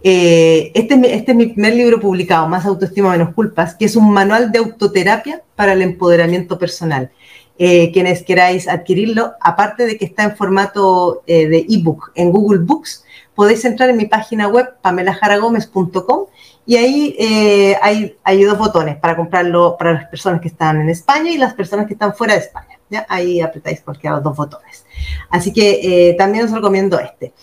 Eh, 0.01 0.71
este, 0.73 0.95
este, 1.13 1.31
es 1.31 1.37
mi 1.37 1.47
primer 1.47 1.75
libro 1.75 1.99
publicado, 1.99 2.47
Más 2.47 2.65
autoestima, 2.65 3.11
menos 3.11 3.33
culpas, 3.35 3.75
que 3.75 3.85
es 3.85 3.95
un 3.95 4.11
manual 4.11 4.51
de 4.51 4.59
autoterapia 4.59 5.43
para 5.55 5.73
el 5.73 5.81
empoderamiento 5.81 6.57
personal. 6.57 7.11
Eh, 7.57 7.91
quienes 7.91 8.23
queráis 8.23 8.67
adquirirlo, 8.67 9.33
aparte 9.39 9.85
de 9.85 9.97
que 9.97 10.05
está 10.05 10.23
en 10.23 10.35
formato 10.35 11.21
de 11.27 11.65
ebook 11.69 12.11
en 12.15 12.31
Google 12.31 12.59
Books, 12.63 13.03
podéis 13.35 13.63
entrar 13.65 13.89
en 13.89 13.97
mi 13.97 14.05
página 14.05 14.47
web 14.47 14.75
pamelajaragomez.com 14.81 16.25
y 16.65 16.75
ahí 16.75 17.15
eh, 17.17 17.75
hay, 17.81 18.15
hay, 18.23 18.43
dos 18.43 18.57
botones 18.57 18.97
para 18.97 19.15
comprarlo 19.15 19.75
para 19.77 19.93
las 19.93 20.07
personas 20.07 20.41
que 20.41 20.47
están 20.47 20.79
en 20.79 20.89
España 20.89 21.31
y 21.31 21.37
las 21.37 21.53
personas 21.53 21.87
que 21.87 21.93
están 21.93 22.13
fuera 22.13 22.35
de 22.35 22.41
España. 22.41 22.79
¿ya? 22.89 23.05
Ahí 23.09 23.41
apretáis 23.41 23.81
cualquiera 23.81 24.15
de 24.15 24.17
los 24.17 24.23
dos 24.25 24.37
botones. 24.37 24.85
Así 25.29 25.51
que 25.51 26.09
eh, 26.09 26.13
también 26.13 26.45
os 26.45 26.51
recomiendo 26.51 26.99
este. 26.99 27.33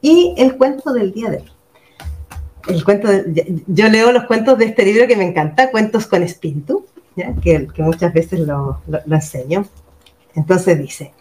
Y 0.00 0.34
el 0.38 0.56
cuento 0.56 0.92
del 0.92 1.12
día 1.12 1.30
de 1.30 1.38
hoy. 1.38 1.52
El 2.68 2.84
cuento 2.84 3.08
yo 3.66 3.88
leo 3.88 4.12
los 4.12 4.24
cuentos 4.24 4.56
de 4.56 4.66
este 4.66 4.84
libro 4.84 5.06
que 5.06 5.16
me 5.16 5.26
encanta, 5.26 5.70
Cuentos 5.70 6.06
con 6.06 6.22
Espíritu, 6.22 6.86
Que, 7.14 7.68
muchas 7.78 8.12
veces 8.12 8.40
lo 8.40 8.80
enseño. 9.06 9.66
Entonces 10.34 10.78
dice, 10.78 11.12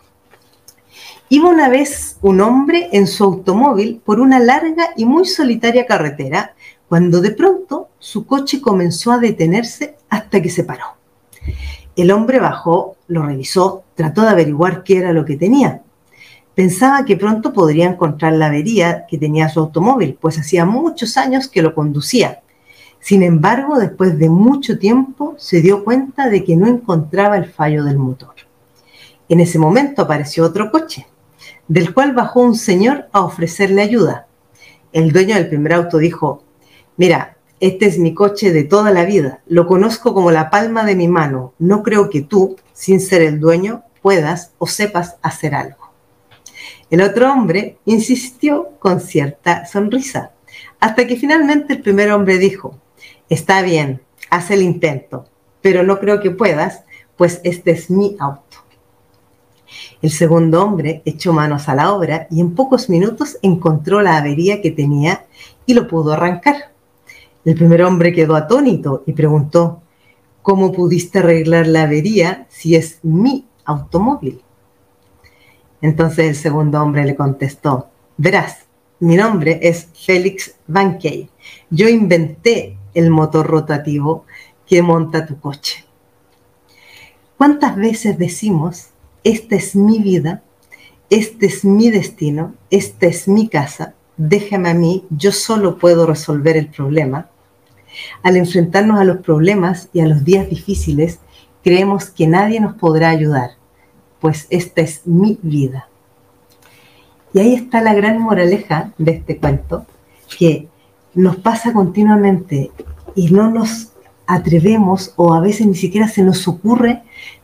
Iba 1.34 1.49
una 1.49 1.69
vez 1.69 2.17
un 2.21 2.41
hombre 2.41 2.89
en 2.91 3.08
su 3.08 3.23
automóvil 3.23 4.01
por 4.04 4.19
una 4.19 4.38
larga 4.38 4.89
y 4.97 5.06
muy 5.06 5.23
solitaria 5.23 5.86
carretera 5.86 6.56
cuando 6.89 7.21
de 7.21 7.32
pronto 7.32 7.88
su 7.99 8.25
coche 8.25 8.60
comenzó 8.60 9.13
a 9.13 9.17
detenerse 9.17 9.95
hasta 10.10 10.41
que 10.41 10.49
se 10.49 10.65
paró. 10.65 10.88
El 11.95 12.12
hombre 12.12 12.39
bajó, 12.39 12.97
lo 13.08 13.23
revisó, 13.23 13.86
trató 13.95 14.23
de 14.23 14.27
averiguar 14.27 14.84
qué 14.84 14.97
era 14.97 15.13
lo 15.13 15.23
que 15.23 15.38
tenía. 15.38 15.84
Pensaba 16.54 17.06
que 17.06 17.15
pronto 17.15 17.54
podría 17.54 17.86
encontrar 17.86 18.34
la 18.34 18.47
avería 18.47 19.06
que 19.08 19.17
tenía 19.17 19.47
su 19.47 19.62
automóvil, 19.62 20.17
pues 20.19 20.38
hacía 20.38 20.65
muchos 20.65 21.15
años 21.15 21.47
que 21.47 21.62
lo 21.62 21.73
conducía. 21.73 22.41
Sin 23.01 23.23
embargo, 23.23 23.79
después 23.79 24.17
de 24.19 24.29
mucho 24.29 24.77
tiempo 24.77 25.35
se 25.37 25.61
dio 25.61 25.83
cuenta 25.83 26.29
de 26.29 26.43
que 26.43 26.55
no 26.55 26.67
encontraba 26.67 27.35
el 27.35 27.51
fallo 27.51 27.83
del 27.83 27.97
motor. 27.97 28.35
En 29.27 29.39
ese 29.39 29.57
momento 29.57 30.03
apareció 30.03 30.45
otro 30.45 30.71
coche, 30.71 31.07
del 31.67 31.93
cual 31.93 32.13
bajó 32.13 32.41
un 32.41 32.55
señor 32.55 33.07
a 33.11 33.21
ofrecerle 33.21 33.81
ayuda. 33.81 34.27
El 34.93 35.11
dueño 35.11 35.35
del 35.35 35.49
primer 35.49 35.73
auto 35.73 35.97
dijo, 35.97 36.43
Mira, 36.95 37.37
este 37.59 37.87
es 37.87 37.97
mi 37.97 38.13
coche 38.13 38.51
de 38.51 38.63
toda 38.63 38.91
la 38.91 39.03
vida, 39.05 39.41
lo 39.47 39.65
conozco 39.65 40.13
como 40.13 40.31
la 40.31 40.49
palma 40.49 40.83
de 40.83 40.95
mi 40.95 41.07
mano, 41.07 41.53
no 41.57 41.81
creo 41.81 42.09
que 42.09 42.21
tú, 42.21 42.55
sin 42.73 42.99
ser 42.99 43.23
el 43.23 43.39
dueño, 43.39 43.83
puedas 44.01 44.51
o 44.59 44.67
sepas 44.67 45.17
hacer 45.21 45.55
algo. 45.55 45.91
El 46.91 47.01
otro 47.01 47.31
hombre 47.31 47.77
insistió 47.85 48.71
con 48.79 48.99
cierta 48.99 49.65
sonrisa, 49.65 50.31
hasta 50.79 51.07
que 51.07 51.15
finalmente 51.15 51.73
el 51.73 51.81
primer 51.81 52.11
hombre 52.11 52.37
dijo, 52.37 52.77
está 53.32 53.62
bien, 53.62 54.02
haz 54.30 54.52
el 54.52 54.62
intento, 54.62 55.26
pero 55.62 55.84
no 55.84 56.00
creo 56.00 56.20
que 56.20 56.32
puedas, 56.32 56.84
pues 57.15 57.39
este 57.44 57.72
es 57.72 57.89
mi 57.89 58.17
auto. 58.20 58.58
El 60.02 60.12
segundo 60.12 60.62
hombre 60.63 61.02
echó 61.06 61.32
manos 61.32 61.70
a 61.70 61.76
la 61.76 61.94
obra 61.94 62.28
y 62.30 62.41
en 62.41 62.56
pocos 62.56 62.89
minutos 62.89 63.38
encontró 63.41 64.02
la 64.02 64.17
avería 64.17 64.62
que 64.62 64.72
tenía 64.72 65.26
y 65.65 65.74
lo 65.74 65.88
pudo 65.88 66.12
arrancar. 66.12 66.74
El 67.46 67.56
primer 67.56 67.84
hombre 67.84 68.12
quedó 68.12 68.36
atónito 68.36 69.04
y 69.06 69.13
preguntó, 69.13 69.82
¿cómo 70.41 70.74
pudiste 70.74 71.20
arreglar 71.20 71.67
la 71.67 71.84
avería 71.84 72.48
si 72.50 72.76
es 72.76 73.00
mi 73.02 73.48
automóvil? 73.63 74.41
Entonces 75.82 76.28
el 76.28 76.36
segundo 76.36 76.82
hombre 76.82 77.06
le 77.06 77.15
contestó, 77.15 77.88
verás, 78.17 78.65
mi 79.00 79.15
nombre 79.15 79.60
es 79.63 79.88
Félix 79.94 80.56
Van 80.67 80.98
Key. 81.00 81.30
Yo 81.70 81.88
inventé 81.88 82.78
el 82.93 83.10
motor 83.10 83.47
rotativo 83.47 84.25
que 84.65 84.82
monta 84.82 85.25
tu 85.25 85.39
coche. 85.39 85.86
¿Cuántas 87.38 87.75
veces 87.75 88.17
decimos, 88.17 88.89
esta 89.23 89.56
es 89.56 89.75
mi 89.75 89.99
vida, 89.99 90.43
este 91.10 91.47
es 91.47 91.65
mi 91.65 91.89
destino, 91.91 92.54
esta 92.69 93.08
es 93.08 93.27
mi 93.27 93.49
casa, 93.49 93.95
déjame 94.15 94.69
a 94.69 94.73
mí, 94.73 95.06
yo 95.10 95.32
solo 95.32 95.77
puedo 95.77 96.06
resolver 96.06 96.56
el 96.56 96.67
problema. 96.67 97.30
Al 98.23 98.38
enfrentarnos 98.38 98.99
a 98.99 99.04
los 99.04 99.17
problemas 99.17 99.89
y 99.91 100.01
a 100.01 100.08
los 100.08 100.23
días 100.23 100.49
difíciles, 100.49 101.19
creemos 101.63 102.10
que 102.10 102.27
nadie 102.27 102.60
nos 102.60 102.75
podrá 102.75 103.10
ayudar, 103.10 103.51
pues 104.19 104.47
esta 104.49 104.82
es 104.82 105.01
mi 105.06 105.38
vida. 105.41 105.89
Y 107.34 107.39
ahí 107.39 107.56
está 107.56 107.82
la 107.82 107.93
gran 107.93 108.19
moraleja 108.19 108.93
de 108.97 109.12
este 109.13 109.38
cuento, 109.38 109.86
que 110.38 110.67
nos 111.13 111.38
pasa 111.38 111.74
continuamente 111.74 112.71
y 113.15 113.32
no 113.32 113.50
nos 113.50 113.91
atrevemos 114.28 115.13
o 115.17 115.34
a 115.34 115.41
veces 115.41 115.67
ni 115.67 115.76
siquiera 115.76 116.08
se 116.08 116.24
nos 116.24 116.47
ocurre 116.47 117.04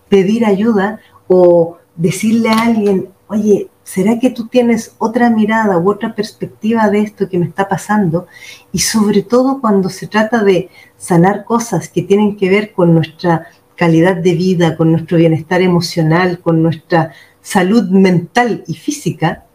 pedir 0.10 0.46
ayuda 0.46 1.00
o 1.28 1.78
decirle 1.96 2.50
a 2.50 2.62
alguien, 2.62 3.10
oye, 3.28 3.70
¿Será 3.88 4.20
que 4.20 4.32
tú 4.32 4.50
tienes 4.50 4.96
otra 4.98 5.30
mirada 5.30 5.78
u 5.78 5.90
otra 5.90 6.14
perspectiva 6.14 6.90
de 6.90 7.00
esto 7.00 7.30
que 7.30 7.40
me 7.40 7.46
está 7.46 7.70
pasando? 7.70 8.28
Y 8.74 8.80
sobre 8.80 9.22
todo 9.22 9.62
cuando 9.62 9.88
se 9.88 10.08
trata 10.08 10.44
de 10.44 10.70
sanar 10.98 11.46
cosas 11.46 11.88
que 11.88 12.02
tienen 12.02 12.36
que 12.36 12.50
ver 12.50 12.74
con 12.74 12.94
nuestra 12.94 13.48
calidad 13.78 14.18
de 14.18 14.34
vida, 14.34 14.76
con 14.76 14.92
nuestro 14.92 15.18
bienestar 15.18 15.62
emocional, 15.62 16.40
con 16.40 16.62
nuestra 16.62 17.14
salud 17.42 17.90
mental 17.90 18.66
y 18.68 18.74
física, 18.74 19.46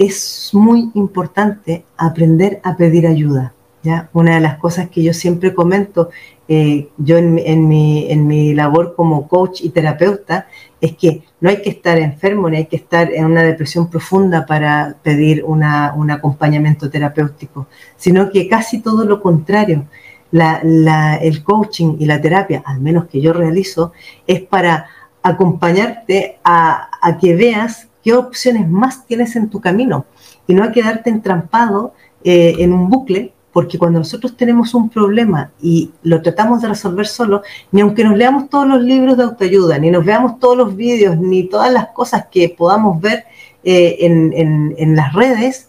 es 0.00 0.48
muy 0.54 0.90
importante 0.94 1.84
aprender 1.98 2.58
a 2.64 2.74
pedir 2.74 3.06
ayuda. 3.06 3.52
¿ya? 3.82 4.08
Una 4.14 4.36
de 4.36 4.40
las 4.40 4.56
cosas 4.56 4.88
que 4.88 5.02
yo 5.02 5.12
siempre 5.12 5.52
comento, 5.54 6.08
eh, 6.48 6.88
yo 6.96 7.18
en, 7.18 7.68
mi, 7.68 8.10
en 8.10 8.26
mi 8.26 8.54
labor 8.54 8.94
como 8.96 9.28
coach 9.28 9.60
y 9.60 9.68
terapeuta, 9.68 10.46
es 10.80 10.96
que 10.96 11.22
no 11.42 11.50
hay 11.50 11.60
que 11.60 11.68
estar 11.68 11.98
enfermo 11.98 12.48
ni 12.48 12.56
hay 12.56 12.64
que 12.64 12.76
estar 12.76 13.12
en 13.12 13.26
una 13.26 13.42
depresión 13.42 13.90
profunda 13.90 14.46
para 14.46 14.96
pedir 15.02 15.44
un 15.44 15.62
acompañamiento 16.10 16.88
terapéutico, 16.88 17.66
sino 17.98 18.30
que 18.30 18.48
casi 18.48 18.80
todo 18.80 19.04
lo 19.04 19.20
contrario. 19.20 19.84
el 20.32 21.42
coaching 21.44 21.96
y 21.98 22.06
la 22.06 22.22
terapia, 22.22 22.62
al 22.64 22.80
menos 22.80 23.04
que 23.04 23.20
yo 23.20 23.34
realizo, 23.34 23.92
es 24.26 24.40
para 24.40 24.86
acompañarte 25.22 26.38
a, 26.42 27.18
que 27.20 27.36
veas 27.36 27.89
qué 28.02 28.14
opciones 28.14 28.68
más 28.68 29.06
tienes 29.06 29.36
en 29.36 29.48
tu 29.50 29.60
camino 29.60 30.06
y 30.46 30.54
no 30.54 30.64
a 30.64 30.72
quedarte 30.72 31.10
entrampado 31.10 31.94
eh, 32.24 32.56
en 32.58 32.72
un 32.72 32.88
bucle 32.88 33.32
porque 33.52 33.78
cuando 33.78 33.98
nosotros 33.98 34.36
tenemos 34.36 34.74
un 34.74 34.88
problema 34.88 35.50
y 35.60 35.90
lo 36.02 36.22
tratamos 36.22 36.62
de 36.62 36.68
resolver 36.68 37.06
solo, 37.06 37.42
ni 37.72 37.80
aunque 37.80 38.04
nos 38.04 38.16
leamos 38.16 38.48
todos 38.48 38.66
los 38.66 38.80
libros 38.82 39.16
de 39.16 39.24
autoayuda, 39.24 39.78
ni 39.78 39.90
nos 39.90 40.04
veamos 40.04 40.38
todos 40.38 40.56
los 40.56 40.76
vídeos, 40.76 41.18
ni 41.18 41.48
todas 41.48 41.72
las 41.72 41.88
cosas 41.88 42.26
que 42.30 42.48
podamos 42.48 43.00
ver 43.00 43.24
eh, 43.64 43.96
en, 44.00 44.96
las 44.96 45.12
redes, 45.14 45.68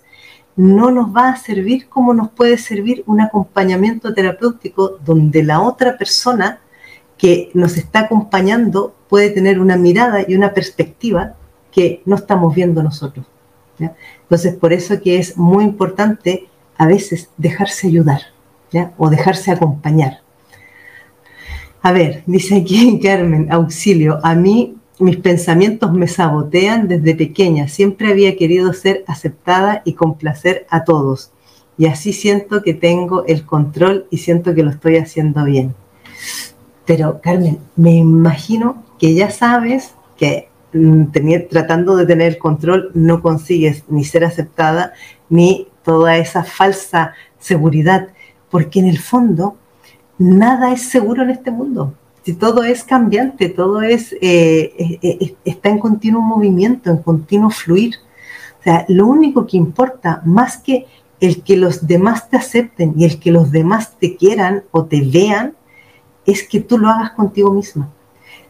no 0.56 0.91
nos 0.91 1.15
va 1.15 1.30
a 1.30 1.36
servir 1.38 1.88
como 1.88 2.13
nos 2.13 2.30
puede 2.30 2.58
servir 2.58 3.04
un 3.08 3.22
acompañamiento 3.22 4.13
terapéutico 4.13 5.00
donde 5.04 5.44
la 5.44 5.62
otra 5.62 5.98
persona 5.98 6.60
que 7.17 7.50
nos 7.54 7.78
está 7.78 8.02
acompañando 8.02 8.96
puede 9.10 9.30
tener 9.30 9.60
una 9.60 9.78
mirada 9.78 10.24
y 10.28 10.36
una 10.36 10.54
perspectiva 10.54 11.36
que 11.72 12.02
no 12.06 12.16
estamos 12.16 12.54
viendo 12.54 12.84
nosotros. 12.84 13.26
Entonces, 13.80 14.56
por 14.56 14.74
eso 14.74 15.02
que 15.02 15.18
es 15.18 15.38
muy 15.38 15.64
importante 15.64 16.48
a 16.78 16.88
veces 16.88 17.30
dejarse 17.38 17.88
ayudar 17.88 18.22
o 18.98 19.10
dejarse 19.10 19.52
acompañar. 19.52 20.22
A 21.82 21.92
ver, 21.92 22.24
dice 22.26 22.58
aquí 22.58 23.00
Carmen, 23.04 23.52
auxilio, 23.52 24.20
a 24.24 24.36
mí 24.36 24.76
mis 25.00 25.18
pensamientos 25.18 25.92
me 25.92 26.08
sabotean 26.08 26.88
desde 26.88 27.16
pequeña, 27.16 27.68
siempre 27.68 28.12
había 28.12 28.38
querido 28.38 28.72
ser 28.74 29.04
aceptada 29.08 29.82
y 29.84 29.94
complacer 29.94 30.68
a 30.70 30.84
todos. 30.84 31.32
Y 31.78 31.88
así 31.88 32.14
siento 32.14 32.62
que 32.62 32.76
tengo 32.76 33.26
el 33.26 33.44
control 33.44 34.06
y 34.12 34.18
siento 34.18 34.54
que 34.54 34.62
lo 34.62 34.70
estoy 34.70 34.98
haciendo 34.98 35.44
bien. 35.44 35.74
Pero 36.86 37.20
Carmen, 37.22 37.58
me 37.76 37.96
imagino 37.96 38.84
que 39.00 39.16
ya 39.16 39.32
sabes 39.32 39.96
que 40.18 40.51
mm, 40.74 41.06
tratando 41.50 41.96
de 41.96 42.06
tener 42.06 42.38
control 42.38 42.92
no 42.94 43.22
consigues 43.22 43.84
ni 43.88 44.04
ser 44.04 44.24
aceptada 44.24 44.94
ni 45.30 45.68
toda 45.84 46.18
esa 46.18 46.44
falsa 46.44 47.14
seguridad, 47.40 48.10
porque 48.50 48.80
en 48.80 48.88
el 48.88 49.00
fondo 49.00 49.58
nada 50.18 50.72
es 50.72 50.84
seguro 50.84 51.24
en 51.24 51.32
este 51.32 51.52
mundo. 51.52 51.96
Si 52.24 52.34
todo 52.34 52.64
es 52.64 52.84
cambiante, 52.84 53.50
todo 53.50 53.82
es, 53.82 54.14
eh, 54.14 54.74
eh, 54.78 55.00
eh, 55.02 55.36
está 55.44 55.70
en 55.70 55.80
continuo 55.80 56.22
movimiento, 56.22 56.92
en 56.92 56.98
continuo 56.98 57.50
fluir. 57.50 57.96
O 58.60 58.64
sea, 58.64 58.86
lo 58.88 59.08
único 59.08 59.48
que 59.48 59.58
importa, 59.58 60.22
más 60.24 60.58
que 60.58 60.86
el 61.20 61.42
que 61.42 61.58
los 61.58 61.88
demás 61.88 62.30
te 62.30 62.38
acepten 62.38 62.94
y 62.96 63.06
el 63.06 63.20
que 63.20 63.32
los 63.32 63.52
demás 63.52 63.98
te 64.00 64.16
quieran 64.16 64.64
o 64.70 64.86
te 64.86 65.02
vean, 65.02 65.56
es 66.26 66.48
que 66.48 66.60
tú 66.60 66.78
lo 66.78 66.90
hagas 66.90 67.12
contigo 67.12 67.52
misma. 67.52 67.90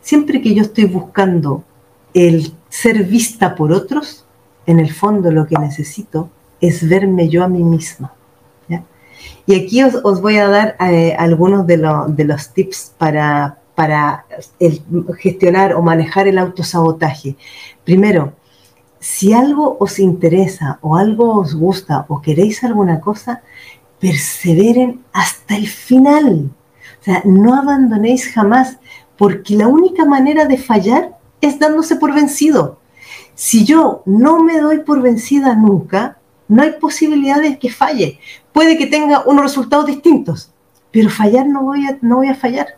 Siempre 0.02 0.42
que 0.42 0.54
yo 0.54 0.64
estoy 0.64 0.86
buscando 0.86 1.64
el 2.14 2.54
ser 2.70 3.04
vista 3.04 3.56
por 3.56 3.72
otros, 3.72 4.26
en 4.66 4.80
el 4.80 4.94
fondo 4.94 5.32
lo 5.32 5.48
que 5.48 5.58
necesito 5.58 6.30
es 6.60 6.88
verme 6.88 7.30
yo 7.30 7.44
a 7.44 7.48
mí 7.48 7.64
misma. 7.64 8.14
Y 9.46 9.56
aquí 9.56 9.84
os, 9.84 10.22
voy 10.22 10.38
a 10.38 10.48
dar 10.48 10.76
eh, 10.80 11.16
algunos 11.18 11.66
de, 11.68 11.78
los 11.78 12.50
tips 12.54 12.94
para, 12.98 13.58
para 13.76 14.26
gestionar 15.18 15.74
o 15.74 15.82
manejar 15.82 16.28
el 16.28 16.38
autosabotaje. 16.38 17.36
Primero, 17.84 18.34
si 19.00 19.34
algo 19.34 19.78
os 19.80 20.00
interesa 20.00 20.78
o 20.82 20.96
algo 20.96 21.40
os 21.40 21.56
gusta 21.56 22.06
o 22.08 22.22
queréis 22.22 22.64
alguna 22.64 23.00
cosa, 23.00 23.42
perseveren 24.00 25.02
hasta 25.12 25.58
el 25.58 25.68
final. 25.68 26.52
O 27.00 27.04
sea, 27.04 27.22
no 27.26 27.56
abandonéis 27.56 28.32
jamás, 28.32 28.78
porque 29.18 29.56
la 29.56 29.68
única 29.68 30.06
manera 30.06 30.46
de 30.46 30.58
fallar 30.58 31.18
es 31.42 31.60
dándose 31.60 31.96
por 31.96 32.14
vencido. 32.14 32.80
Si 33.36 33.66
yo 33.66 34.04
no 34.06 34.44
me 34.44 34.60
doy 34.60 34.80
por 34.80 35.02
vencida 35.02 35.56
nunca, 35.56 36.18
no 36.48 36.64
hay 36.64 36.74
posibilidad 36.74 37.42
de 37.42 37.58
que 37.58 37.70
falle. 37.70 38.20
Puede 38.54 38.78
que 38.78 38.88
tenga 38.88 39.24
unos 39.26 39.44
resultados 39.44 39.86
distintos, 39.86 40.52
pero 40.92 41.10
fallar 41.10 41.48
no 41.48 41.64
voy 41.64 41.86
a, 41.86 41.98
no 42.02 42.18
voy 42.18 42.28
a 42.28 42.36
fallar. 42.36 42.78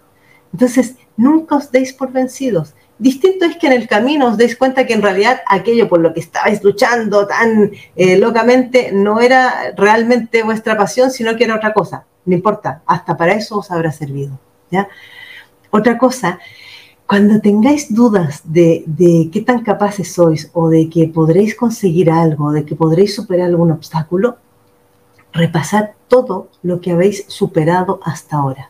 Entonces, 0.52 0.96
nunca 1.18 1.56
os 1.56 1.72
deis 1.72 1.94
por 1.94 2.12
vencidos. 2.12 2.74
Distinto 3.00 3.46
es 3.46 3.58
que 3.58 3.68
en 3.68 3.74
el 3.74 3.88
camino 3.88 4.28
os 4.28 4.38
deis 4.38 4.56
cuenta 4.56 4.86
que 4.86 4.94
en 4.94 5.02
realidad 5.02 5.42
aquello 5.48 5.90
por 5.90 6.00
lo 6.00 6.14
que 6.14 6.20
estabais 6.20 6.64
luchando 6.64 7.28
tan 7.28 7.72
eh, 7.96 8.18
locamente 8.18 8.92
no 8.94 9.20
era 9.20 9.74
realmente 9.76 10.44
vuestra 10.44 10.78
pasión, 10.78 11.10
sino 11.12 11.36
que 11.36 11.46
era 11.46 11.56
otra 11.56 11.74
cosa 11.74 12.06
no 12.26 12.36
importa, 12.36 12.82
hasta 12.86 13.18
para 13.18 13.34
eso 13.34 13.58
os 13.58 13.72
habrá 13.72 13.92
servido. 13.92 14.40
¿ya? 14.72 14.88
Otra 15.70 15.98
cosa, 15.98 16.40
cuando 17.08 17.42
tengáis 17.42 17.94
dudas 17.94 18.42
de, 18.44 19.30
qué 19.32 19.42
tan 19.42 19.62
capaces 19.62 20.14
sois 20.14 20.50
o 20.54 20.70
de 20.70 20.90
que 20.90 21.08
podréis 21.08 21.56
conseguir 21.56 22.10
algo, 22.10 22.52
de 22.52 22.66
que 22.66 22.76
podréis 22.76 23.16
superar 23.16 23.48
algún 23.48 23.72
obstáculo, 23.72 24.38
repasad 25.32 25.90
todo 26.08 26.50
lo 26.62 26.80
que 26.80 26.92
habéis 26.92 27.26
superado 27.28 28.00
hasta 28.04 28.38
ahora. 28.38 28.70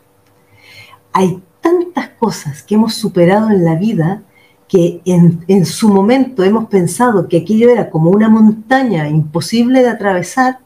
Hay 1.12 1.42
tantas 1.60 2.10
cosas 2.18 2.62
que 2.62 2.74
hemos 2.74 2.94
superado 2.94 3.50
en 3.50 3.64
la 3.64 3.76
vida 3.76 4.22
que 4.66 5.00
en, 5.04 5.66
su 5.66 5.88
momento 5.88 6.42
hemos 6.42 6.66
pensado 6.66 7.28
que 7.28 7.38
aquello 7.38 7.70
era 7.70 7.90
como 7.90 8.10
una 8.10 8.28
montaña 8.28 9.08
imposible 9.08 9.82
de 9.82 9.90
atravesar, 9.90 10.58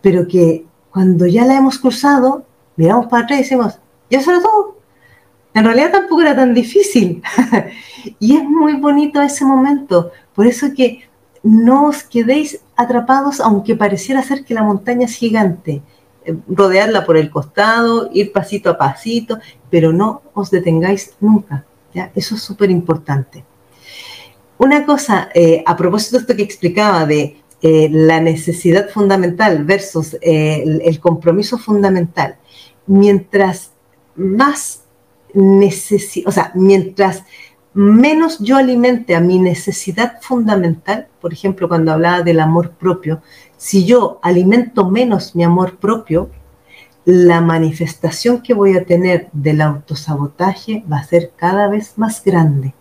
pero 0.00 0.26
que 0.26 0.66
cuando 0.90 1.26
ya 1.26 1.44
la 1.44 1.56
hemos 1.56 1.78
cruzado, 1.78 2.44
miramos 2.76 3.06
para 3.06 3.24
atrás 3.24 3.38
y 3.38 3.42
decimos, 3.42 3.78
ya 4.10 4.20
se 4.20 4.32
todo. 4.40 4.77
En 5.58 5.64
realidad 5.64 5.90
tampoco 5.90 6.22
era 6.22 6.36
tan 6.36 6.54
difícil. 6.54 7.20
y 8.20 8.36
es 8.36 8.44
muy 8.44 8.74
bonito 8.74 9.20
ese 9.20 9.44
momento. 9.44 10.12
Por 10.32 10.46
eso 10.46 10.68
que 10.72 11.02
no 11.42 11.86
os 11.86 12.04
quedéis 12.04 12.60
atrapados, 12.76 13.40
aunque 13.40 13.74
pareciera 13.74 14.22
ser 14.22 14.44
que 14.44 14.54
la 14.54 14.62
montaña 14.62 15.06
es 15.06 15.16
gigante. 15.16 15.82
Eh, 16.24 16.36
rodearla 16.46 17.04
por 17.04 17.16
el 17.16 17.28
costado, 17.28 18.08
ir 18.12 18.30
pasito 18.30 18.70
a 18.70 18.78
pasito, 18.78 19.38
pero 19.68 19.92
no 19.92 20.22
os 20.32 20.52
detengáis 20.52 21.16
nunca. 21.18 21.64
¿ya? 21.92 22.12
Eso 22.14 22.36
es 22.36 22.42
súper 22.42 22.70
importante. 22.70 23.44
Una 24.58 24.86
cosa, 24.86 25.28
eh, 25.34 25.64
a 25.66 25.76
propósito 25.76 26.18
de 26.18 26.20
esto 26.20 26.36
que 26.36 26.42
explicaba 26.44 27.04
de 27.04 27.42
eh, 27.62 27.88
la 27.90 28.20
necesidad 28.20 28.90
fundamental 28.90 29.64
versus 29.64 30.16
el, 30.20 31.00
compromiso 31.00 31.58
fundamental, 31.58 32.36
mientras 32.86 33.72
más 34.14 34.84
o 36.26 36.32
sea, 36.32 36.52
mientras 36.54 37.24
menos 37.74 38.38
yo 38.40 38.56
alimente 38.56 39.14
a 39.14 39.20
mi 39.20 39.38
necesidad 39.38 40.20
fundamental, 40.20 41.06
por 41.20 41.32
ejemplo, 41.32 41.68
cuando 41.68 41.92
hablaba 41.92 42.22
del 42.22 42.40
amor 42.40 42.72
propio, 42.72 43.22
si 43.56 43.84
yo 43.84 44.18
alimento 44.22 44.88
menos 44.88 45.36
mi 45.36 45.44
amor 45.44 45.76
propio, 45.76 46.30
la 47.04 47.40
manifestación 47.40 48.42
que 48.42 48.52
voy 48.52 48.76
a 48.76 48.84
tener 48.84 49.28
del 49.32 49.60
autosabotaje 49.60 50.84
va 50.90 50.98
a 50.98 51.04
ser 51.04 51.32
cada 51.36 51.68
vez 51.68 51.96
más 51.96 52.22
grande. 52.24 52.74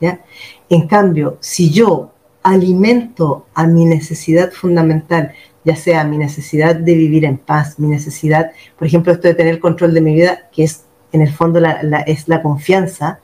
¿ya? 0.00 0.20
En 0.68 0.86
cambio, 0.86 1.38
si 1.40 1.70
yo 1.70 2.12
alimento 2.42 3.46
a 3.54 3.66
mi 3.66 3.84
necesidad 3.86 4.50
fundamental, 4.52 5.32
ya 5.64 5.76
sea 5.76 6.04
mi 6.04 6.18
necesidad 6.18 6.74
de 6.74 6.94
vivir 6.94 7.24
en 7.24 7.38
paz, 7.38 7.78
mi 7.78 7.88
necesidad, 7.88 8.52
por 8.78 8.86
ejemplo, 8.86 9.12
esto 9.12 9.28
de 9.28 9.34
tener 9.34 9.60
control 9.60 9.94
de 9.94 10.00
mi 10.00 10.14
vida, 10.14 10.48
que 10.52 10.64
es 10.64 10.84
en 11.12 11.22
el 11.22 11.32
fondo 11.32 11.60
es 12.06 12.28
la 12.28 12.42
confianza, 12.42 13.20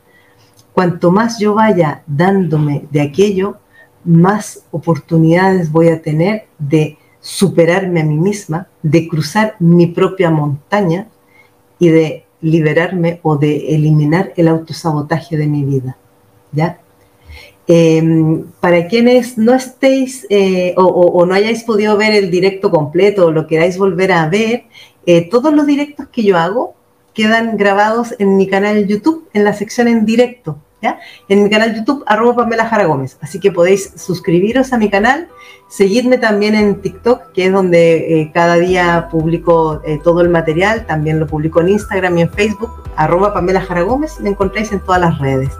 cuanto 0.72 1.10
más 1.10 1.38
yo 1.38 1.54
vaya 1.54 2.02
dándome 2.06 2.84
de 2.90 3.00
aquello, 3.00 3.56
más 4.04 4.64
oportunidades 4.70 5.72
voy 5.72 5.88
a 5.88 6.02
tener 6.02 6.46
de 6.58 6.98
superarme 7.20 8.02
a 8.02 8.04
mí 8.04 8.16
misma, 8.16 8.68
de 8.82 9.08
cruzar 9.08 9.56
mi 9.58 9.86
propia 9.88 10.30
montaña 10.30 11.08
y 11.78 11.88
de 11.88 12.24
liberarme 12.40 13.20
o 13.22 13.36
de 13.36 13.74
eliminar 13.74 14.32
el 14.36 14.48
autosabotaje 14.48 15.36
de 15.36 15.46
mi 15.46 15.64
vida. 15.64 15.96
¿Ya? 16.52 16.78
Em, 17.66 18.44
para 18.60 18.86
quienes 18.86 19.36
no 19.36 19.52
estéis 19.52 20.24
eh, 20.30 20.72
o, 20.76 21.26
no 21.26 21.34
hayáis 21.34 21.64
podido 21.64 21.96
ver 21.96 22.14
el 22.14 22.30
directo 22.30 22.70
completo 22.70 23.26
o 23.26 23.32
lo 23.32 23.48
queráis 23.48 23.76
volver 23.76 24.12
a 24.12 24.28
ver, 24.28 24.64
eh, 25.04 25.28
todos 25.28 25.52
los 25.52 25.66
directos 25.66 26.06
que 26.08 26.22
yo 26.22 26.36
hago 26.36 26.74
quedan 27.16 27.56
grabados 27.56 28.14
en 28.20 28.36
mi 28.36 28.46
canal 28.46 28.86
YouTube, 28.86 29.28
en 29.32 29.42
la 29.42 29.54
sección 29.54 29.88
en 29.88 30.06
directo. 30.06 30.60
En 31.28 31.42
mi 31.42 31.50
canal 31.50 31.74
YouTube, 31.74 32.04
arroba 32.06 32.36
Pamela 32.36 32.66
Jara 32.66 32.84
Gómez. 32.84 33.18
Así 33.20 33.40
que 33.40 33.50
podéis 33.50 33.92
suscribiros 33.96 34.72
a 34.72 34.78
mi 34.78 34.88
canal, 34.88 35.28
seguirme 35.68 36.18
también 36.18 36.54
en 36.54 36.80
TikTok, 36.80 37.32
que 37.32 37.46
es 37.46 37.52
donde 37.52 38.20
eh, 38.20 38.30
cada 38.32 38.54
día 38.54 39.08
publico 39.10 39.82
todo 40.04 40.20
el 40.20 40.28
material. 40.28 40.86
También 40.86 41.18
lo 41.18 41.26
publico 41.26 41.60
en 41.60 41.70
Instagram 41.70 42.18
y 42.18 42.22
en 42.22 42.30
Facebook, 42.30 42.70
arroba 42.94 43.34
Pamela 43.34 43.62
Jara 43.62 43.82
Gómez. 43.82 44.20
Me 44.20 44.30
encontráis 44.30 44.70
en 44.70 44.78
todas 44.80 45.00
las 45.00 45.18
redes. 45.18 45.50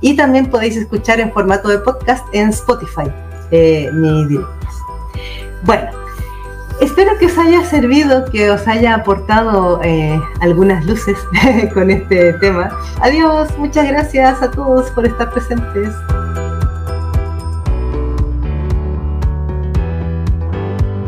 Y 0.00 0.16
también 0.16 0.46
podéis 0.46 0.76
escuchar 0.76 1.20
en 1.20 1.30
formato 1.30 1.68
de 1.68 1.78
podcast 1.78 2.24
en 2.32 2.48
Spotify 2.48 3.12
eh, 3.50 3.90
mis 3.92 4.28
directos. 4.28 4.70
Bueno, 5.64 5.90
espero 6.80 7.18
que 7.18 7.26
os 7.26 7.38
haya 7.38 7.64
servido, 7.64 8.24
que 8.24 8.50
os 8.50 8.66
haya 8.66 8.94
aportado 8.94 9.80
eh, 9.82 10.20
algunas 10.40 10.84
luces 10.86 11.18
con 11.74 11.90
este 11.90 12.32
tema. 12.34 12.70
Adiós, 13.00 13.56
muchas 13.58 13.86
gracias 13.88 14.42
a 14.42 14.50
todos 14.50 14.90
por 14.90 15.06
estar 15.06 15.30
presentes. 15.30 15.94